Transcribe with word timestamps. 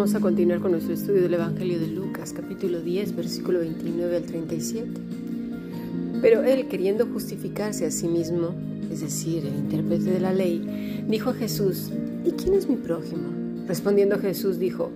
vamos 0.00 0.14
a 0.14 0.20
continuar 0.20 0.60
con 0.60 0.70
nuestro 0.70 0.94
estudio 0.94 1.20
del 1.20 1.34
Evangelio 1.34 1.78
de 1.78 1.88
Lucas, 1.88 2.32
capítulo 2.32 2.80
10, 2.80 3.16
versículo 3.16 3.58
29 3.58 4.16
al 4.16 4.22
37. 4.22 4.88
Pero 6.22 6.42
él, 6.42 6.68
queriendo 6.68 7.04
justificarse 7.04 7.84
a 7.84 7.90
sí 7.90 8.08
mismo, 8.08 8.54
es 8.90 9.02
decir, 9.02 9.44
el 9.44 9.54
intérprete 9.54 10.04
de 10.04 10.20
la 10.20 10.32
ley, 10.32 11.04
dijo 11.06 11.28
a 11.28 11.34
Jesús, 11.34 11.90
¿y 12.24 12.30
quién 12.30 12.54
es 12.54 12.66
mi 12.66 12.76
prójimo? 12.76 13.28
Respondiendo 13.68 14.18
Jesús 14.18 14.58
dijo, 14.58 14.90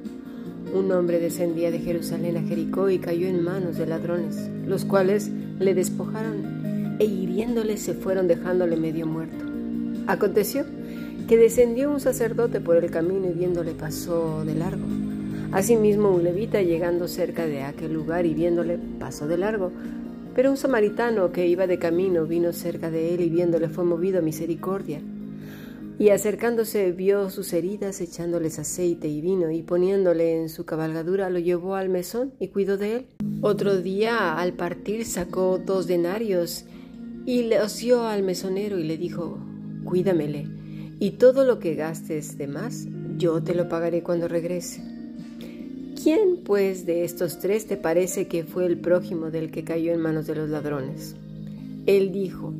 un 0.73 0.91
hombre 0.91 1.21
descendía 1.21 1.71
de 1.71 1.81
Jerusalén 1.81 2.39
a 2.39 2.43
Jericó 2.43 2.89
y 2.89 2.99
cayó 2.99 3.27
en 3.27 3.45
manos 3.45 3.77
de 3.77 3.87
ladrones, 3.87 4.49
los 4.67 4.87
cuales 4.87 5.31
le 5.59 5.75
despojaron 5.75 6.97
e 6.99 7.05
hiriéndole 7.05 7.77
se 7.77 7.93
fueron 7.93 8.27
dejándole 8.27 8.79
medio 8.79 9.07
muerto. 9.07 9.45
Aconteció 10.07 10.65
que 11.29 11.39
descendió 11.39 11.91
un 11.91 12.01
sacerdote 12.01 12.61
por 12.61 12.77
el 12.77 12.91
camino 12.91 13.29
y 13.31 13.33
viéndole 13.33 13.73
pasó 13.73 14.45
de 14.45 14.55
largo. 14.55 14.85
Asimismo 15.53 16.11
un 16.11 16.25
levita 16.25 16.61
llegando 16.61 17.09
cerca 17.09 17.47
de 17.47 17.63
aquel 17.63 17.95
lugar 17.95 18.27
y 18.27 18.35
viéndole 18.35 18.79
pasó 18.99 19.27
de 19.27 19.39
largo. 19.39 19.73
Pero 20.35 20.51
un 20.51 20.57
samaritano 20.57 21.33
que 21.33 21.47
iba 21.47 21.67
de 21.67 21.79
camino 21.79 22.27
vino 22.27 22.53
cerca 22.53 22.91
de 22.91 23.15
él 23.15 23.21
y 23.23 23.31
viéndole 23.31 23.69
fue 23.69 23.85
movido 23.85 24.19
a 24.19 24.23
misericordia. 24.23 25.01
Y 25.97 26.09
acercándose 26.09 26.91
vio 26.91 27.31
sus 27.31 27.53
heridas, 27.53 28.01
echándoles 28.01 28.59
aceite 28.59 29.07
y 29.07 29.21
vino, 29.21 29.51
y 29.53 29.63
poniéndole 29.63 30.43
en 30.43 30.49
su 30.49 30.65
cabalgadura 30.65 31.31
lo 31.31 31.39
llevó 31.39 31.77
al 31.77 31.89
mesón 31.89 32.33
y 32.41 32.49
cuidó 32.49 32.77
de 32.77 32.97
él. 32.97 33.07
Otro 33.41 33.81
día, 33.81 34.37
al 34.37 34.55
partir, 34.55 35.07
sacó 35.07 35.61
dos 35.65 35.87
denarios 35.87 36.65
y 37.25 37.45
le 37.45 37.59
dio 37.81 38.03
al 38.03 38.25
mesonero 38.25 38.79
y 38.79 38.83
le 38.83 38.99
dijo, 38.99 39.39
Cuídamele 39.85 40.64
y 40.99 41.13
todo 41.13 41.45
lo 41.45 41.59
que 41.59 41.75
gastes 41.75 42.39
de 42.39 42.47
más, 42.47 42.87
yo 43.17 43.43
te 43.43 43.55
lo 43.55 43.69
pagaré 43.69 44.03
cuando 44.03 44.29
regrese. 44.29 44.83
¿Quién, 46.03 46.39
pues, 46.45 46.87
de 46.87 47.05
estos 47.05 47.39
tres 47.39 47.67
te 47.67 47.77
parece 47.77 48.27
que 48.27 48.45
fue 48.45 48.67
el 48.67 48.79
prójimo 48.79 49.31
del 49.31 49.51
que 49.51 49.65
cayó 49.65 49.93
en 49.93 50.01
manos 50.01 50.27
de 50.27 50.35
los 50.35 50.51
ladrones? 50.51 51.17
Él 51.87 52.13
dijo, 52.13 52.53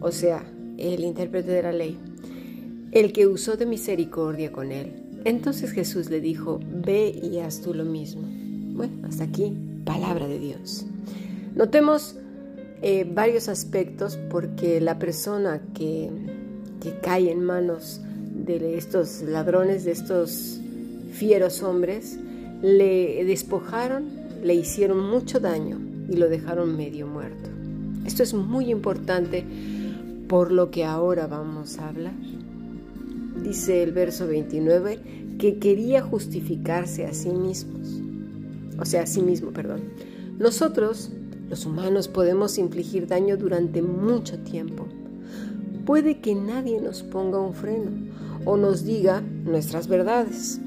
o 0.00 0.12
sea, 0.12 0.44
el 0.76 1.02
intérprete 1.04 1.50
de 1.50 1.62
la 1.62 1.72
ley, 1.72 1.98
el 2.92 3.12
que 3.12 3.26
usó 3.26 3.56
de 3.56 3.66
misericordia 3.66 4.52
con 4.52 4.70
él. 4.72 4.92
Entonces 5.24 5.72
Jesús 5.72 6.08
le 6.10 6.20
dijo, 6.20 6.60
ve 6.62 7.08
y 7.10 7.38
haz 7.38 7.60
tú 7.60 7.74
lo 7.74 7.84
mismo. 7.84 8.22
Bueno, 8.76 9.08
hasta 9.08 9.24
aquí, 9.24 9.56
palabra 9.84 10.28
de 10.28 10.38
Dios. 10.38 10.86
Notemos 11.54 12.16
eh, 12.80 13.04
varios 13.12 13.48
aspectos 13.48 14.16
porque 14.30 14.80
la 14.80 14.98
persona 15.00 15.60
que 15.74 16.10
que 16.80 16.98
cae 17.00 17.30
en 17.30 17.42
manos 17.42 18.00
de 18.46 18.76
estos 18.76 19.22
ladrones, 19.22 19.84
de 19.84 19.92
estos 19.92 20.60
fieros 21.12 21.62
hombres, 21.62 22.18
le 22.62 23.24
despojaron, 23.24 24.06
le 24.42 24.54
hicieron 24.54 25.00
mucho 25.00 25.40
daño 25.40 25.78
y 26.08 26.16
lo 26.16 26.28
dejaron 26.28 26.76
medio 26.76 27.06
muerto. 27.06 27.50
Esto 28.06 28.22
es 28.22 28.32
muy 28.34 28.70
importante 28.70 29.44
por 30.28 30.52
lo 30.52 30.70
que 30.70 30.84
ahora 30.84 31.26
vamos 31.26 31.78
a 31.78 31.88
hablar. 31.88 32.14
Dice 33.42 33.82
el 33.82 33.92
verso 33.92 34.26
29 34.26 34.98
que 35.38 35.58
quería 35.58 36.02
justificarse 36.02 37.06
a 37.06 37.12
sí 37.12 37.30
mismos. 37.30 38.00
O 38.80 38.84
sea, 38.84 39.02
a 39.02 39.06
sí 39.06 39.22
mismo, 39.22 39.50
perdón. 39.50 39.82
Nosotros, 40.38 41.10
los 41.48 41.66
humanos, 41.66 42.08
podemos 42.08 42.58
infligir 42.58 43.06
daño 43.06 43.36
durante 43.36 43.82
mucho 43.82 44.38
tiempo 44.38 44.86
puede 45.88 46.18
que 46.18 46.34
nadie 46.34 46.82
nos 46.82 47.02
ponga 47.02 47.40
un 47.40 47.54
freno 47.54 47.90
o 48.44 48.58
nos 48.58 48.84
diga 48.84 49.22
nuestras 49.22 49.88
verdades. 49.88 50.60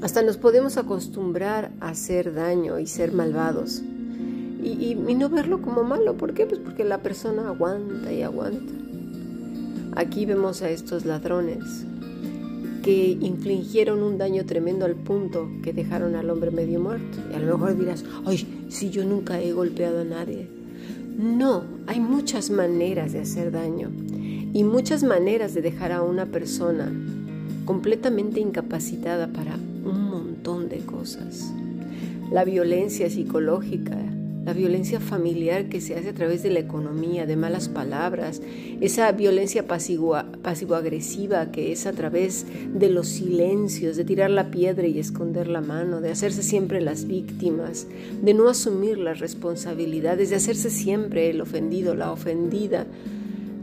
Hasta 0.00 0.22
nos 0.22 0.36
podemos 0.36 0.76
acostumbrar 0.76 1.72
a 1.80 1.88
hacer 1.88 2.32
daño 2.32 2.78
y 2.78 2.86
ser 2.86 3.10
malvados 3.10 3.82
y, 4.62 4.94
no 4.94 5.28
verlo 5.28 5.60
como 5.60 5.82
malo. 5.82 6.16
¿Por 6.16 6.34
qué? 6.34 6.46
Pues 6.46 6.60
porque 6.60 6.84
la 6.84 6.98
persona 6.98 7.48
aguanta 7.48 8.12
y 8.12 8.22
aguanta. 8.22 8.72
Aquí 9.96 10.24
vemos 10.24 10.62
a 10.62 10.70
estos 10.70 11.04
ladrones 11.04 11.84
que 12.84 13.18
infligieron 13.20 14.04
un 14.04 14.18
daño 14.18 14.46
tremendo 14.46 14.84
al 14.84 14.94
punto 14.94 15.50
que 15.64 15.72
dejaron 15.72 16.14
al 16.14 16.30
hombre 16.30 16.52
medio 16.52 16.78
muerto. 16.78 17.18
Y 17.32 17.34
a 17.34 17.40
lo 17.40 17.58
mejor 17.58 17.76
dirás, 17.76 18.04
ay, 18.24 18.66
si 18.68 18.90
yo 18.90 19.04
nunca 19.04 19.40
he 19.40 19.52
golpeado 19.52 20.02
a 20.02 20.04
nadie. 20.04 20.46
No, 21.18 21.64
hay 21.88 21.98
muchas 21.98 22.50
maneras 22.50 23.12
de 23.12 23.20
hacer 23.20 23.50
daño 23.50 23.90
y 24.52 24.64
muchas 24.64 25.02
maneras 25.02 25.54
de 25.54 25.62
dejar 25.62 25.92
a 25.92 26.02
una 26.02 26.26
persona 26.26 26.92
completamente 27.64 28.40
incapacitada 28.40 29.28
para 29.28 29.56
un 29.56 30.10
montón 30.10 30.68
de 30.68 30.78
cosas. 30.78 31.52
La 32.30 32.44
violencia 32.44 33.08
psicológica, 33.08 33.96
la 34.44 34.52
violencia 34.52 34.98
familiar 34.98 35.68
que 35.68 35.80
se 35.80 35.94
hace 35.94 36.08
a 36.08 36.14
través 36.14 36.42
de 36.42 36.50
la 36.50 36.58
economía, 36.58 37.26
de 37.26 37.36
malas 37.36 37.68
palabras, 37.68 38.42
esa 38.80 39.10
violencia 39.12 39.66
pasivo-agresiva 39.66 41.52
que 41.52 41.70
es 41.70 41.86
a 41.86 41.92
través 41.92 42.46
de 42.74 42.90
los 42.90 43.08
silencios, 43.08 43.96
de 43.96 44.04
tirar 44.04 44.30
la 44.30 44.50
piedra 44.50 44.86
y 44.86 44.98
esconder 44.98 45.46
la 45.46 45.60
mano, 45.60 46.00
de 46.00 46.10
hacerse 46.10 46.42
siempre 46.42 46.80
las 46.80 47.06
víctimas, 47.06 47.86
de 48.20 48.34
no 48.34 48.48
asumir 48.48 48.98
las 48.98 49.20
responsabilidades, 49.20 50.30
de 50.30 50.36
hacerse 50.36 50.70
siempre 50.70 51.30
el 51.30 51.40
ofendido, 51.40 51.94
la 51.94 52.10
ofendida, 52.10 52.86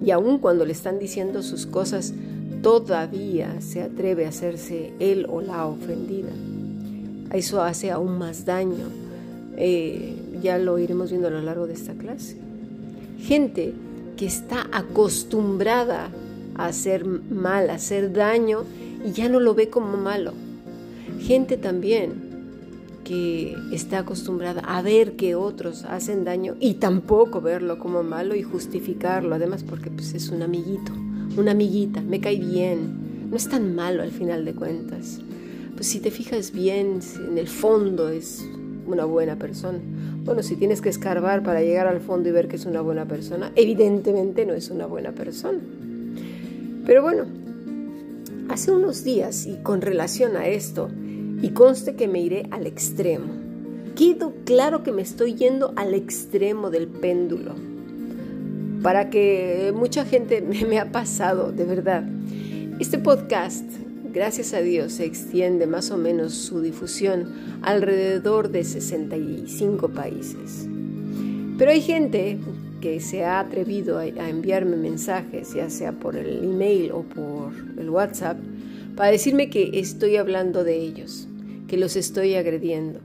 y 0.03 0.11
aun 0.11 0.39
cuando 0.39 0.65
le 0.65 0.71
están 0.71 0.99
diciendo 0.99 1.41
sus 1.41 1.65
cosas, 1.65 2.13
todavía 2.61 3.61
se 3.61 3.81
atreve 3.81 4.25
a 4.25 4.29
hacerse 4.29 4.93
él 4.99 5.25
o 5.29 5.41
la 5.41 5.65
ofendida. 5.65 6.31
Eso 7.33 7.61
hace 7.61 7.91
aún 7.91 8.17
más 8.17 8.45
daño. 8.45 8.87
Eh, 9.57 10.15
ya 10.41 10.57
lo 10.57 10.79
iremos 10.79 11.09
viendo 11.09 11.27
a 11.27 11.31
lo 11.31 11.41
largo 11.41 11.67
de 11.67 11.73
esta 11.73 11.93
clase. 11.93 12.37
Gente 13.19 13.73
que 14.17 14.25
está 14.25 14.67
acostumbrada 14.71 16.09
a 16.55 16.65
hacer 16.67 17.05
mal, 17.05 17.69
a 17.69 17.75
hacer 17.75 18.13
daño 18.13 18.63
y 19.05 19.11
ya 19.11 19.29
no 19.29 19.39
lo 19.39 19.53
ve 19.53 19.69
como 19.69 19.97
malo. 19.97 20.33
Gente 21.19 21.57
también 21.57 22.28
que 23.09 23.57
está 23.71 23.97
acostumbrada 23.97 24.61
a 24.61 24.83
ver 24.83 25.15
que 25.15 25.33
otros 25.33 25.83
hacen 25.85 26.25
daño 26.25 26.55
y 26.59 26.75
tampoco 26.75 27.41
verlo 27.41 27.79
como 27.79 28.03
malo 28.03 28.35
y 28.35 28.43
justificarlo, 28.43 29.33
además 29.33 29.63
porque 29.63 29.89
pues, 29.89 30.13
es 30.13 30.29
un 30.29 30.43
amiguito, 30.43 30.91
una 31.35 31.53
amiguita, 31.53 32.01
me 32.01 32.21
cae 32.21 32.35
bien, 32.35 33.31
no 33.31 33.35
es 33.35 33.49
tan 33.49 33.73
malo 33.73 34.03
al 34.03 34.11
final 34.11 34.45
de 34.45 34.53
cuentas. 34.53 35.21
Pues 35.73 35.87
si 35.87 36.01
te 36.01 36.11
fijas 36.11 36.51
bien, 36.51 36.99
en 37.27 37.39
el 37.39 37.47
fondo 37.47 38.09
es 38.09 38.47
una 38.85 39.05
buena 39.05 39.37
persona. 39.37 39.79
Bueno, 40.23 40.43
si 40.43 40.55
tienes 40.55 40.79
que 40.79 40.89
escarbar 40.89 41.41
para 41.41 41.63
llegar 41.63 41.87
al 41.87 42.01
fondo 42.01 42.29
y 42.29 42.31
ver 42.31 42.47
que 42.47 42.57
es 42.57 42.67
una 42.67 42.81
buena 42.81 43.07
persona, 43.07 43.51
evidentemente 43.55 44.45
no 44.45 44.53
es 44.53 44.69
una 44.69 44.85
buena 44.85 45.13
persona. 45.13 45.57
Pero 46.85 47.01
bueno, 47.01 47.25
hace 48.49 48.71
unos 48.71 49.03
días 49.03 49.47
y 49.47 49.55
con 49.63 49.81
relación 49.81 50.35
a 50.35 50.45
esto, 50.47 50.91
y 51.41 51.49
conste 51.49 51.95
que 51.95 52.07
me 52.07 52.21
iré 52.21 52.47
al 52.51 52.67
extremo. 52.67 53.33
Quedo 53.95 54.33
claro 54.45 54.83
que 54.83 54.91
me 54.91 55.01
estoy 55.01 55.35
yendo 55.35 55.73
al 55.75 55.93
extremo 55.93 56.69
del 56.69 56.87
péndulo. 56.87 57.55
Para 58.81 59.09
que 59.09 59.73
mucha 59.75 60.05
gente 60.05 60.41
me, 60.69 60.79
ha 60.79 60.91
pasado, 60.91 61.51
de 61.51 61.65
verdad. 61.65 62.03
Este 62.79 62.97
podcast, 62.97 63.65
gracias 64.13 64.53
a 64.53 64.61
Dios, 64.61 64.93
se 64.93 65.05
extiende 65.05 65.67
más 65.67 65.91
o 65.91 65.97
menos 65.97 66.33
su 66.33 66.61
difusión 66.61 67.33
alrededor 67.61 68.49
de 68.49 68.63
65 68.63 69.89
países. 69.89 70.67
Pero 71.57 71.71
hay 71.71 71.81
gente 71.81 72.37
que 72.79 73.01
se 73.01 73.25
ha 73.25 73.41
atrevido 73.41 73.97
a, 73.97 74.05
enviarme 74.07 74.77
mensajes, 74.77 75.53
ya 75.53 75.69
sea 75.69 75.91
por 75.91 76.15
el 76.15 76.43
email 76.43 76.91
o 76.93 77.01
por 77.01 77.51
el 77.77 77.89
WhatsApp, 77.89 78.37
para 78.99 79.11
decirme 79.11 79.49
que 79.49 79.79
estoy 79.79 80.17
hablando 80.17 80.65
de 80.65 80.75
ellos 80.75 81.29
que 81.69 81.77
los 81.77 81.95
estoy 81.95 82.35
agrediendo. 82.35 82.99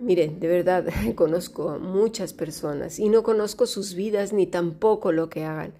Miren, 0.00 0.38
de 0.38 0.46
verdad, 0.46 0.86
conozco 1.16 1.70
a 1.70 1.78
muchas 1.78 2.32
personas 2.32 3.00
y 3.00 3.08
no 3.08 3.24
conozco 3.24 3.66
sus 3.66 3.94
vidas 3.94 4.32
ni 4.32 4.46
tampoco 4.46 5.10
lo 5.10 5.28
que 5.28 5.44
hagan. 5.44 5.72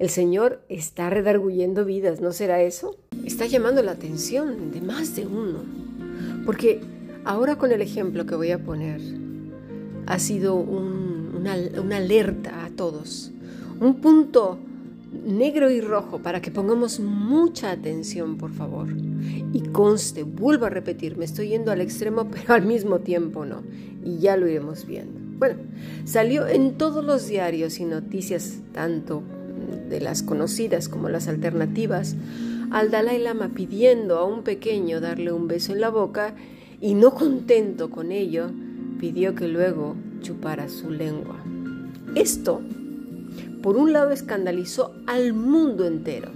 El 0.00 0.10
Señor 0.10 0.64
está 0.68 1.10
redarguyendo 1.10 1.84
vidas, 1.84 2.20
¿no 2.20 2.32
será 2.32 2.60
eso? 2.60 2.96
Está 3.24 3.46
llamando 3.46 3.84
la 3.84 3.92
atención 3.92 4.72
de 4.72 4.80
más 4.80 5.14
de 5.14 5.28
uno. 5.28 5.60
Porque 6.44 6.80
ahora 7.24 7.58
con 7.58 7.70
el 7.70 7.82
ejemplo 7.82 8.26
que 8.26 8.34
voy 8.34 8.50
a 8.50 8.64
poner, 8.64 9.00
ha 10.06 10.18
sido 10.18 10.56
una, 10.56 11.54
una 11.80 11.98
alerta 11.98 12.64
a 12.64 12.70
todos, 12.70 13.30
un 13.78 14.00
punto 14.00 14.58
negro 15.24 15.70
y 15.70 15.80
rojo 15.80 16.20
para 16.20 16.40
que 16.40 16.50
pongamos 16.50 17.00
mucha 17.00 17.70
atención, 17.70 18.36
por 18.36 18.52
favor. 18.52 18.88
Y 19.52 19.60
conste, 19.72 20.22
vuelvo 20.22 20.66
a 20.66 20.70
repetir, 20.70 21.16
me 21.16 21.24
estoy 21.24 21.48
yendo 21.48 21.72
al 21.72 21.80
extremo, 21.80 22.28
pero 22.30 22.54
al 22.54 22.66
mismo 22.66 23.00
tiempo 23.00 23.44
no. 23.44 23.62
Y 24.04 24.18
ya 24.18 24.36
lo 24.36 24.48
iremos 24.48 24.86
viendo. 24.86 25.20
Bueno, 25.38 25.56
salió 26.04 26.46
en 26.46 26.78
todos 26.78 27.04
los 27.04 27.26
diarios 27.28 27.78
y 27.78 27.84
noticias, 27.84 28.60
tanto 28.72 29.22
de 29.88 30.00
las 30.00 30.22
conocidas 30.22 30.88
como 30.88 31.08
las 31.08 31.28
alternativas, 31.28 32.16
al 32.70 32.90
Dalai 32.90 33.18
Lama 33.18 33.50
pidiendo 33.54 34.18
a 34.18 34.24
un 34.24 34.42
pequeño 34.42 35.00
darle 35.00 35.32
un 35.32 35.46
beso 35.46 35.72
en 35.72 35.80
la 35.80 35.90
boca 35.90 36.34
y 36.80 36.94
no 36.94 37.14
contento 37.14 37.90
con 37.90 38.12
ello, 38.12 38.50
pidió 38.98 39.34
que 39.34 39.48
luego 39.48 39.94
chupara 40.20 40.68
su 40.68 40.90
lengua. 40.90 41.36
Esto, 42.14 42.62
por 43.66 43.78
un 43.78 43.92
lado, 43.92 44.12
escandalizó 44.12 44.94
al 45.08 45.32
mundo 45.32 45.88
entero. 45.88 46.30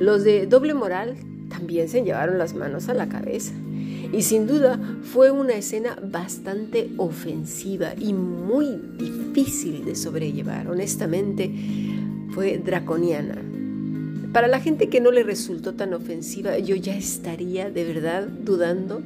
Los 0.00 0.24
de 0.24 0.46
doble 0.46 0.72
moral 0.72 1.18
también 1.50 1.86
se 1.86 2.02
llevaron 2.02 2.38
las 2.38 2.54
manos 2.54 2.88
a 2.88 2.94
la 2.94 3.10
cabeza. 3.10 3.52
Y 4.10 4.22
sin 4.22 4.46
duda 4.46 4.80
fue 5.02 5.30
una 5.30 5.52
escena 5.52 5.98
bastante 6.02 6.88
ofensiva 6.96 7.92
y 7.98 8.14
muy 8.14 8.80
difícil 8.96 9.84
de 9.84 9.94
sobrellevar. 9.94 10.70
Honestamente, 10.70 11.52
fue 12.30 12.56
draconiana. 12.56 13.36
Para 14.32 14.48
la 14.48 14.58
gente 14.58 14.88
que 14.88 15.02
no 15.02 15.10
le 15.10 15.24
resultó 15.24 15.74
tan 15.74 15.92
ofensiva, 15.92 16.56
yo 16.56 16.74
ya 16.74 16.96
estaría 16.96 17.68
de 17.68 17.84
verdad 17.84 18.26
dudando 18.28 19.02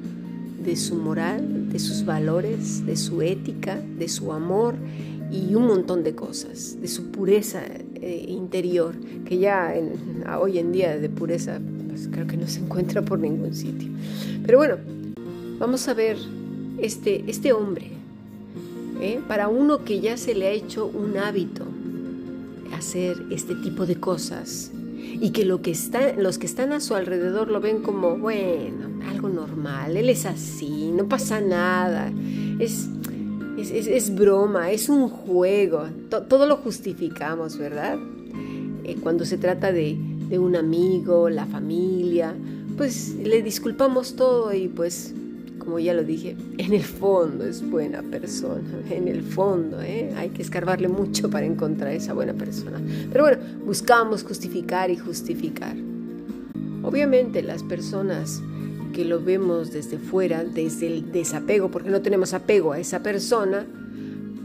de 0.62 0.76
su 0.76 0.94
moral, 0.94 1.68
de 1.72 1.80
sus 1.80 2.04
valores, 2.04 2.86
de 2.86 2.96
su 2.96 3.22
ética, 3.22 3.76
de 3.98 4.08
su 4.08 4.32
amor 4.32 4.76
y 5.30 5.54
un 5.54 5.66
montón 5.66 6.02
de 6.02 6.14
cosas, 6.14 6.80
de 6.80 6.88
su 6.88 7.10
pureza 7.10 7.62
eh, 7.94 8.24
interior, 8.28 8.96
que 9.24 9.38
ya 9.38 9.74
hoy 10.40 10.58
en 10.58 10.72
día 10.72 10.98
de 10.98 11.08
pureza 11.08 11.60
pues 11.88 12.08
creo 12.10 12.26
que 12.26 12.36
no 12.36 12.46
se 12.46 12.60
encuentra 12.60 13.02
por 13.02 13.18
ningún 13.18 13.54
sitio. 13.54 13.88
Pero 14.44 14.58
bueno, 14.58 14.76
vamos 15.58 15.86
a 15.88 15.94
ver 15.94 16.16
este, 16.78 17.24
este 17.26 17.52
hombre, 17.52 17.90
¿eh? 19.00 19.20
para 19.28 19.48
uno 19.48 19.84
que 19.84 20.00
ya 20.00 20.16
se 20.16 20.34
le 20.34 20.46
ha 20.46 20.50
hecho 20.50 20.86
un 20.86 21.16
hábito 21.16 21.64
hacer 22.74 23.26
este 23.30 23.54
tipo 23.56 23.86
de 23.86 23.96
cosas 23.96 24.72
y 25.20 25.30
que, 25.30 25.44
lo 25.44 25.60
que 25.60 25.70
está, 25.70 26.14
los 26.14 26.38
que 26.38 26.46
están 26.46 26.72
a 26.72 26.80
su 26.80 26.94
alrededor 26.94 27.48
lo 27.48 27.60
ven 27.60 27.82
como, 27.82 28.16
bueno, 28.16 28.88
algo 29.08 29.28
normal, 29.28 29.96
él 29.96 30.08
es 30.08 30.24
así, 30.24 30.90
no 30.92 31.08
pasa 31.08 31.40
nada, 31.40 32.12
es, 32.58 32.88
es, 33.60 34.14
broma, 34.14 34.70
es 34.70 34.88
un 34.88 35.08
juego, 35.08 35.84
todo 36.28 36.46
lo 36.46 36.56
justificamos, 36.56 37.58
¿verdad? 37.58 37.98
Eh, 38.84 38.96
cuando 39.02 39.24
se 39.24 39.38
trata 39.38 39.72
de, 39.72 39.96
de 40.28 40.38
un 40.38 40.56
amigo, 40.56 41.28
la 41.28 41.46
familia, 41.46 42.34
pues 42.76 43.14
le 43.14 43.42
disculpamos 43.42 44.16
todo 44.16 44.54
y 44.54 44.68
pues 44.68 45.14
como 45.60 45.78
ya 45.78 45.94
lo 45.94 46.02
dije, 46.02 46.36
en 46.58 46.72
el 46.72 46.82
fondo 46.82 47.44
es 47.44 47.62
buena 47.68 48.02
persona, 48.02 48.62
en 48.90 49.06
el 49.06 49.22
fondo, 49.22 49.80
¿eh? 49.80 50.12
hay 50.16 50.30
que 50.30 50.42
escarbarle 50.42 50.88
mucho 50.88 51.30
para 51.30 51.46
encontrar 51.46 51.92
esa 51.92 52.12
buena 52.12 52.32
persona. 52.32 52.80
Pero 53.12 53.24
bueno, 53.24 53.38
buscamos 53.64 54.24
justificar 54.24 54.90
y 54.90 54.96
justificar. 54.96 55.76
Obviamente 56.82 57.42
las 57.42 57.62
personas 57.62 58.42
que 58.92 59.04
lo 59.04 59.20
vemos 59.20 59.72
desde 59.72 59.98
fuera, 59.98 60.44
desde 60.44 60.86
el 60.86 61.12
desapego, 61.12 61.70
porque 61.70 61.90
no 61.90 62.02
tenemos 62.02 62.34
apego 62.34 62.72
a 62.72 62.78
esa 62.78 63.02
persona, 63.02 63.66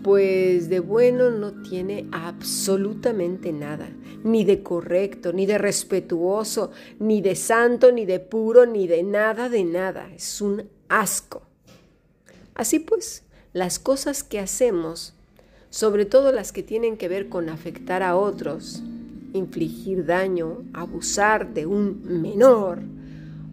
pues 0.04 0.70
de 0.70 0.80
bueno 0.80 1.32
no 1.32 1.64
tiene 1.64 2.08
absolutamente 2.12 3.52
nada, 3.52 3.90
ni 4.24 4.46
de 4.46 4.62
correcto, 4.62 5.34
ni 5.34 5.46
de 5.46 5.58
respetuoso, 5.58 6.72
ni 7.00 7.22
de 7.22 7.36
santo, 7.36 7.92
ni 7.92 8.06
de 8.06 8.20
puro, 8.20 8.66
ni 8.66 8.88
de 8.88 9.02
nada, 9.04 9.50
de 9.50 9.64
nada. 9.64 10.10
Es 10.14 10.42
un 10.42 10.70
asco. 10.90 11.42
Así 12.54 12.80
pues, 12.80 13.24
las 13.54 13.80
cosas 13.80 14.24
que 14.24 14.40
hacemos, 14.40 15.14
sobre 15.70 16.06
todo 16.06 16.32
las 16.32 16.52
que 16.52 16.62
tienen 16.62 16.98
que 16.98 17.08
ver 17.08 17.28
con 17.28 17.50
afectar 17.50 18.04
a 18.04 18.16
otros, 18.16 18.84
infligir 19.34 20.06
daño, 20.06 20.64
abusar 20.74 21.54
de 21.54 21.66
un 21.66 22.22
menor, 22.22 22.84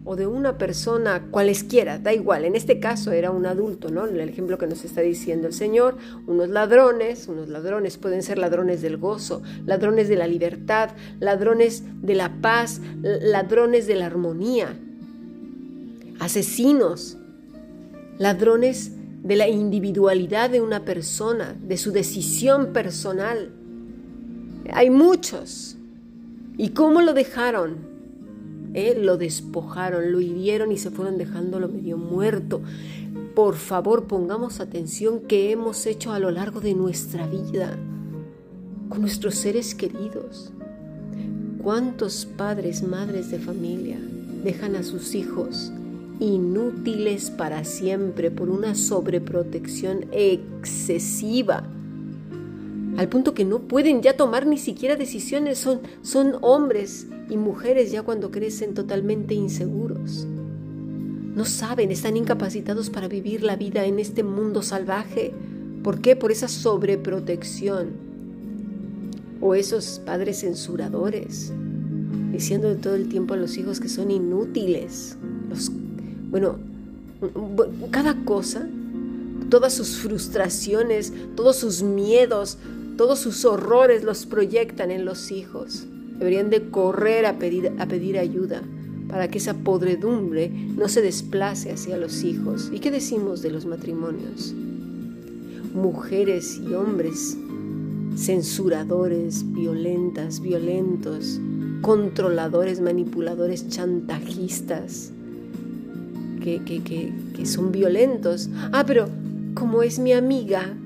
o 0.05 0.15
de 0.15 0.27
una 0.27 0.57
persona 0.57 1.27
cualesquiera, 1.31 1.97
da 1.97 2.13
igual, 2.13 2.45
en 2.45 2.55
este 2.55 2.79
caso 2.79 3.11
era 3.11 3.31
un 3.31 3.45
adulto, 3.45 3.89
¿no? 3.89 4.05
El 4.05 4.19
ejemplo 4.19 4.57
que 4.57 4.67
nos 4.67 4.83
está 4.83 5.01
diciendo 5.01 5.47
el 5.47 5.53
Señor, 5.53 5.97
unos 6.27 6.49
ladrones, 6.49 7.27
unos 7.27 7.47
ladrones 7.49 7.97
pueden 7.97 8.21
ser 8.21 8.37
ladrones 8.37 8.81
del 8.81 8.97
gozo, 8.97 9.41
ladrones 9.65 10.09
de 10.09 10.15
la 10.17 10.27
libertad, 10.27 10.91
ladrones 11.19 11.83
de 12.01 12.15
la 12.15 12.41
paz, 12.41 12.81
ladrones 13.01 13.87
de 13.87 13.95
la 13.95 14.07
armonía, 14.07 14.77
asesinos, 16.19 17.17
ladrones 18.17 18.91
de 19.23 19.35
la 19.37 19.47
individualidad 19.47 20.49
de 20.49 20.59
una 20.59 20.83
persona, 20.83 21.55
de 21.61 21.77
su 21.77 21.91
decisión 21.91 22.73
personal. 22.73 23.51
Hay 24.71 24.89
muchos. 24.89 25.77
¿Y 26.57 26.69
cómo 26.69 27.01
lo 27.01 27.13
dejaron? 27.13 27.92
Lo 28.73 29.17
despojaron, 29.17 30.11
lo 30.11 30.19
hirieron 30.19 30.71
y 30.71 30.77
se 30.77 30.89
fueron 30.89 31.17
dejándolo 31.17 31.67
medio 31.67 31.97
muerto. 31.97 32.61
Por 33.35 33.55
favor, 33.55 34.05
pongamos 34.05 34.59
atención 34.59 35.21
qué 35.27 35.51
hemos 35.51 35.85
hecho 35.85 36.11
a 36.11 36.19
lo 36.19 36.31
largo 36.31 36.59
de 36.59 36.73
nuestra 36.73 37.27
vida 37.27 37.77
con 38.89 39.01
nuestros 39.01 39.35
seres 39.35 39.73
queridos. 39.75 40.51
¿Cuántos 41.61 42.25
padres, 42.25 42.83
madres 42.83 43.31
de 43.31 43.39
familia 43.39 43.97
dejan 44.43 44.75
a 44.75 44.83
sus 44.83 45.15
hijos 45.15 45.71
inútiles 46.19 47.31
para 47.31 47.63
siempre 47.63 48.29
por 48.29 48.49
una 48.49 48.75
sobreprotección 48.75 50.05
excesiva? 50.11 51.63
Al 52.97 53.09
punto 53.09 53.33
que 53.33 53.45
no 53.45 53.59
pueden 53.59 54.01
ya 54.01 54.15
tomar 54.15 54.45
ni 54.45 54.57
siquiera 54.57 54.95
decisiones, 54.95 55.57
son, 55.57 55.81
son 56.03 56.37
hombres 56.41 57.07
y 57.29 57.37
mujeres 57.37 57.91
ya 57.91 58.03
cuando 58.03 58.31
crecen 58.31 58.73
totalmente 58.73 59.33
inseguros. 59.33 60.27
No 61.35 61.45
saben, 61.45 61.91
están 61.91 62.15
incapacitados 62.15 62.89
para 62.89 63.07
vivir 63.07 63.41
la 63.41 63.55
vida 63.55 63.85
en 63.85 63.99
este 63.99 64.23
mundo 64.23 64.61
salvaje. 64.61 65.33
¿Por 65.83 65.99
qué? 65.99 66.15
Por 66.15 66.31
esa 66.31 66.47
sobreprotección. 66.47 67.89
O 69.41 69.55
esos 69.55 69.99
padres 70.05 70.41
censuradores, 70.41 71.51
diciendo 72.31 72.75
todo 72.77 72.95
el 72.95 73.09
tiempo 73.09 73.33
a 73.33 73.37
los 73.37 73.57
hijos 73.57 73.79
que 73.79 73.89
son 73.89 74.11
inútiles. 74.11 75.17
Los, 75.49 75.71
bueno, 76.29 76.57
cada 77.91 78.23
cosa, 78.23 78.67
todas 79.49 79.73
sus 79.73 79.97
frustraciones, 79.97 81.11
todos 81.35 81.57
sus 81.57 81.83
miedos, 81.83 82.57
todos 82.95 83.19
sus 83.19 83.43
horrores 83.43 84.03
los 84.03 84.25
proyectan 84.25 84.91
en 84.91 85.03
los 85.03 85.31
hijos. 85.31 85.87
Deberían 86.17 86.49
de 86.49 86.69
correr 86.69 87.25
a 87.25 87.39
pedir, 87.39 87.71
a 87.79 87.85
pedir 87.85 88.17
ayuda 88.17 88.61
para 89.09 89.29
que 89.29 89.37
esa 89.37 89.53
podredumbre 89.53 90.49
no 90.49 90.87
se 90.87 91.01
desplace 91.01 91.71
hacia 91.71 91.97
los 91.97 92.23
hijos. 92.23 92.69
¿Y 92.73 92.79
qué 92.79 92.91
decimos 92.91 93.41
de 93.41 93.51
los 93.51 93.65
matrimonios? 93.65 94.53
Mujeres 95.73 96.59
y 96.63 96.73
hombres 96.73 97.37
censuradores, 98.15 99.43
violentas, 99.53 100.39
violentos, 100.39 101.39
controladores, 101.81 102.81
manipuladores, 102.81 103.67
chantajistas, 103.69 105.11
que, 106.41 106.63
que, 106.63 106.83
que, 106.83 107.13
que 107.35 107.45
son 107.45 107.71
violentos. 107.71 108.49
Ah, 108.71 108.83
pero 108.85 109.07
como 109.53 109.83
es 109.83 109.99
mi 109.99 110.13
amiga, 110.13 110.77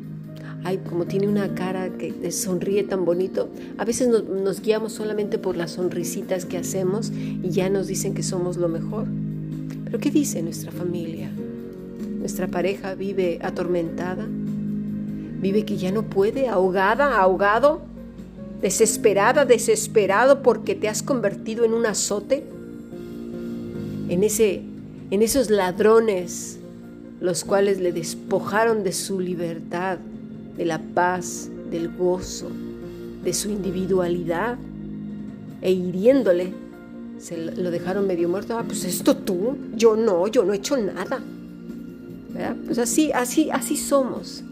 como 0.76 1.06
tiene 1.06 1.30
una 1.30 1.56
cara 1.56 1.90
que 1.90 2.32
sonríe 2.34 2.84
tan 2.84 3.06
bonito, 3.06 3.48
a 3.78 3.86
veces 3.86 4.10
nos 4.10 4.62
guiamos 4.62 4.92
solamente 4.92 5.38
por 5.38 5.56
las 5.56 5.72
sonrisitas 5.72 6.44
que 6.44 6.58
hacemos 6.58 7.10
y 7.10 7.50
ya 7.50 7.70
nos 7.70 7.88
dicen 7.88 8.14
que 8.14 8.24
somos 8.24 8.58
lo 8.58 8.68
mejor. 8.68 9.06
Pero 9.86 10.00
¿qué 10.00 10.12
dice 10.12 10.42
nuestra 10.42 10.74
familia? 10.74 11.32
Nuestra 12.20 12.48
pareja 12.48 12.94
vive 12.96 13.40
atormentada, 13.42 14.28
vive 14.28 15.64
que 15.64 15.78
ya 15.78 15.94
no 15.94 16.04
puede, 16.04 16.50
ahogada, 16.50 17.18
ahogado, 17.18 17.80
desesperada, 18.62 19.46
desesperado 19.46 20.42
porque 20.42 20.76
te 20.76 20.90
has 20.90 21.02
convertido 21.02 21.64
en 21.64 21.74
un 21.74 21.86
azote, 21.86 22.44
en, 24.10 24.24
ese, 24.24 24.64
en 25.12 25.22
esos 25.22 25.50
ladrones 25.50 26.60
los 27.20 27.44
cuales 27.44 27.80
le 27.80 27.92
despojaron 27.92 28.84
de 28.84 28.94
su 28.94 29.20
libertad, 29.20 30.00
de 30.58 30.66
la 30.66 30.80
paz, 30.80 31.50
del 31.72 31.90
gozo, 31.96 32.50
de 33.24 33.34
su 33.34 33.50
individualidad, 33.50 34.58
e 35.62 35.72
hiriéndole, 35.72 36.54
se 37.20 37.38
lo 37.38 37.72
dejaron 37.72 38.08
medio 38.08 38.30
muerto. 38.30 38.58
Ah, 38.58 38.64
pues 38.66 38.84
esto 38.84 39.16
tú, 39.18 39.58
yo 39.76 39.96
no, 39.96 40.28
yo 40.28 40.44
no 40.44 40.54
he 40.54 40.58
hecho 40.58 40.78
nada. 40.78 41.20
Pues 42.66 42.78
así, 42.78 43.12
así, 43.12 43.50
así 43.50 43.76
somos. 43.76 44.44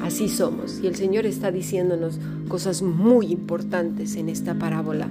Así 0.00 0.28
somos. 0.28 0.80
Y 0.82 0.86
el 0.86 0.96
Señor 0.96 1.26
está 1.26 1.50
diciéndonos 1.50 2.18
cosas 2.48 2.82
muy 2.82 3.26
importantes 3.26 4.16
en 4.16 4.28
esta 4.28 4.54
parábola. 4.54 5.08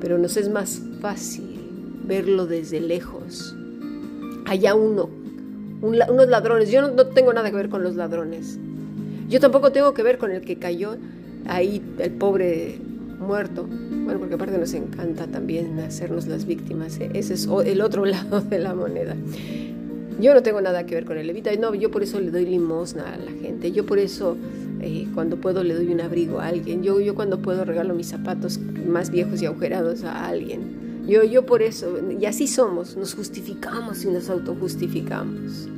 Pero 0.00 0.18
nos 0.18 0.36
es 0.36 0.48
más 0.48 0.80
fácil 1.00 1.60
verlo 2.06 2.46
desde 2.46 2.80
lejos. 2.80 3.54
Allá 4.46 4.74
uno, 4.74 5.08
unos 5.82 6.28
ladrones. 6.28 6.70
Yo 6.70 6.88
no 6.88 7.06
tengo 7.08 7.32
nada 7.32 7.50
que 7.50 7.56
ver 7.56 7.68
con 7.68 7.82
los 7.82 7.96
ladrones. 7.96 8.58
Yo 9.30 9.38
tampoco 9.38 9.70
tengo 9.70 9.94
que 9.94 10.02
ver 10.02 10.18
con 10.18 10.32
el 10.32 10.40
que 10.40 10.56
cayó 10.56 10.96
ahí, 11.46 11.80
el 11.98 12.10
pobre 12.10 12.80
muerto. 13.20 13.64
Bueno, 13.64 14.18
porque 14.18 14.34
aparte 14.34 14.58
nos 14.58 14.74
encanta 14.74 15.28
también 15.28 15.78
hacernos 15.78 16.26
las 16.26 16.46
víctimas. 16.46 16.98
¿eh? 16.98 17.10
Ese 17.14 17.34
es 17.34 17.48
el 17.64 17.80
otro 17.80 18.04
lado 18.06 18.40
de 18.40 18.58
la 18.58 18.74
moneda. 18.74 19.14
Yo 20.20 20.34
no 20.34 20.42
tengo 20.42 20.60
nada 20.60 20.84
que 20.84 20.96
ver 20.96 21.04
con 21.04 21.16
el 21.16 21.28
levita. 21.28 21.54
No, 21.54 21.72
yo 21.76 21.92
por 21.92 22.02
eso 22.02 22.18
le 22.18 22.32
doy 22.32 22.44
limosna 22.44 23.14
a 23.14 23.18
la 23.18 23.30
gente. 23.30 23.70
Yo 23.70 23.86
por 23.86 24.00
eso 24.00 24.36
eh, 24.80 25.06
cuando 25.14 25.36
puedo 25.36 25.62
le 25.62 25.74
doy 25.74 25.92
un 25.92 26.00
abrigo 26.00 26.40
a 26.40 26.48
alguien. 26.48 26.82
Yo, 26.82 27.00
yo 27.00 27.14
cuando 27.14 27.38
puedo 27.38 27.64
regalo 27.64 27.94
mis 27.94 28.08
zapatos 28.08 28.58
más 28.58 29.10
viejos 29.10 29.40
y 29.42 29.46
agujerados 29.46 30.02
a 30.02 30.26
alguien. 30.26 31.06
Yo, 31.06 31.22
yo 31.22 31.46
por 31.46 31.62
eso, 31.62 31.98
y 32.18 32.26
así 32.26 32.48
somos, 32.48 32.96
nos 32.96 33.14
justificamos 33.14 34.04
y 34.04 34.08
nos 34.08 34.28
autojustificamos. 34.28 35.68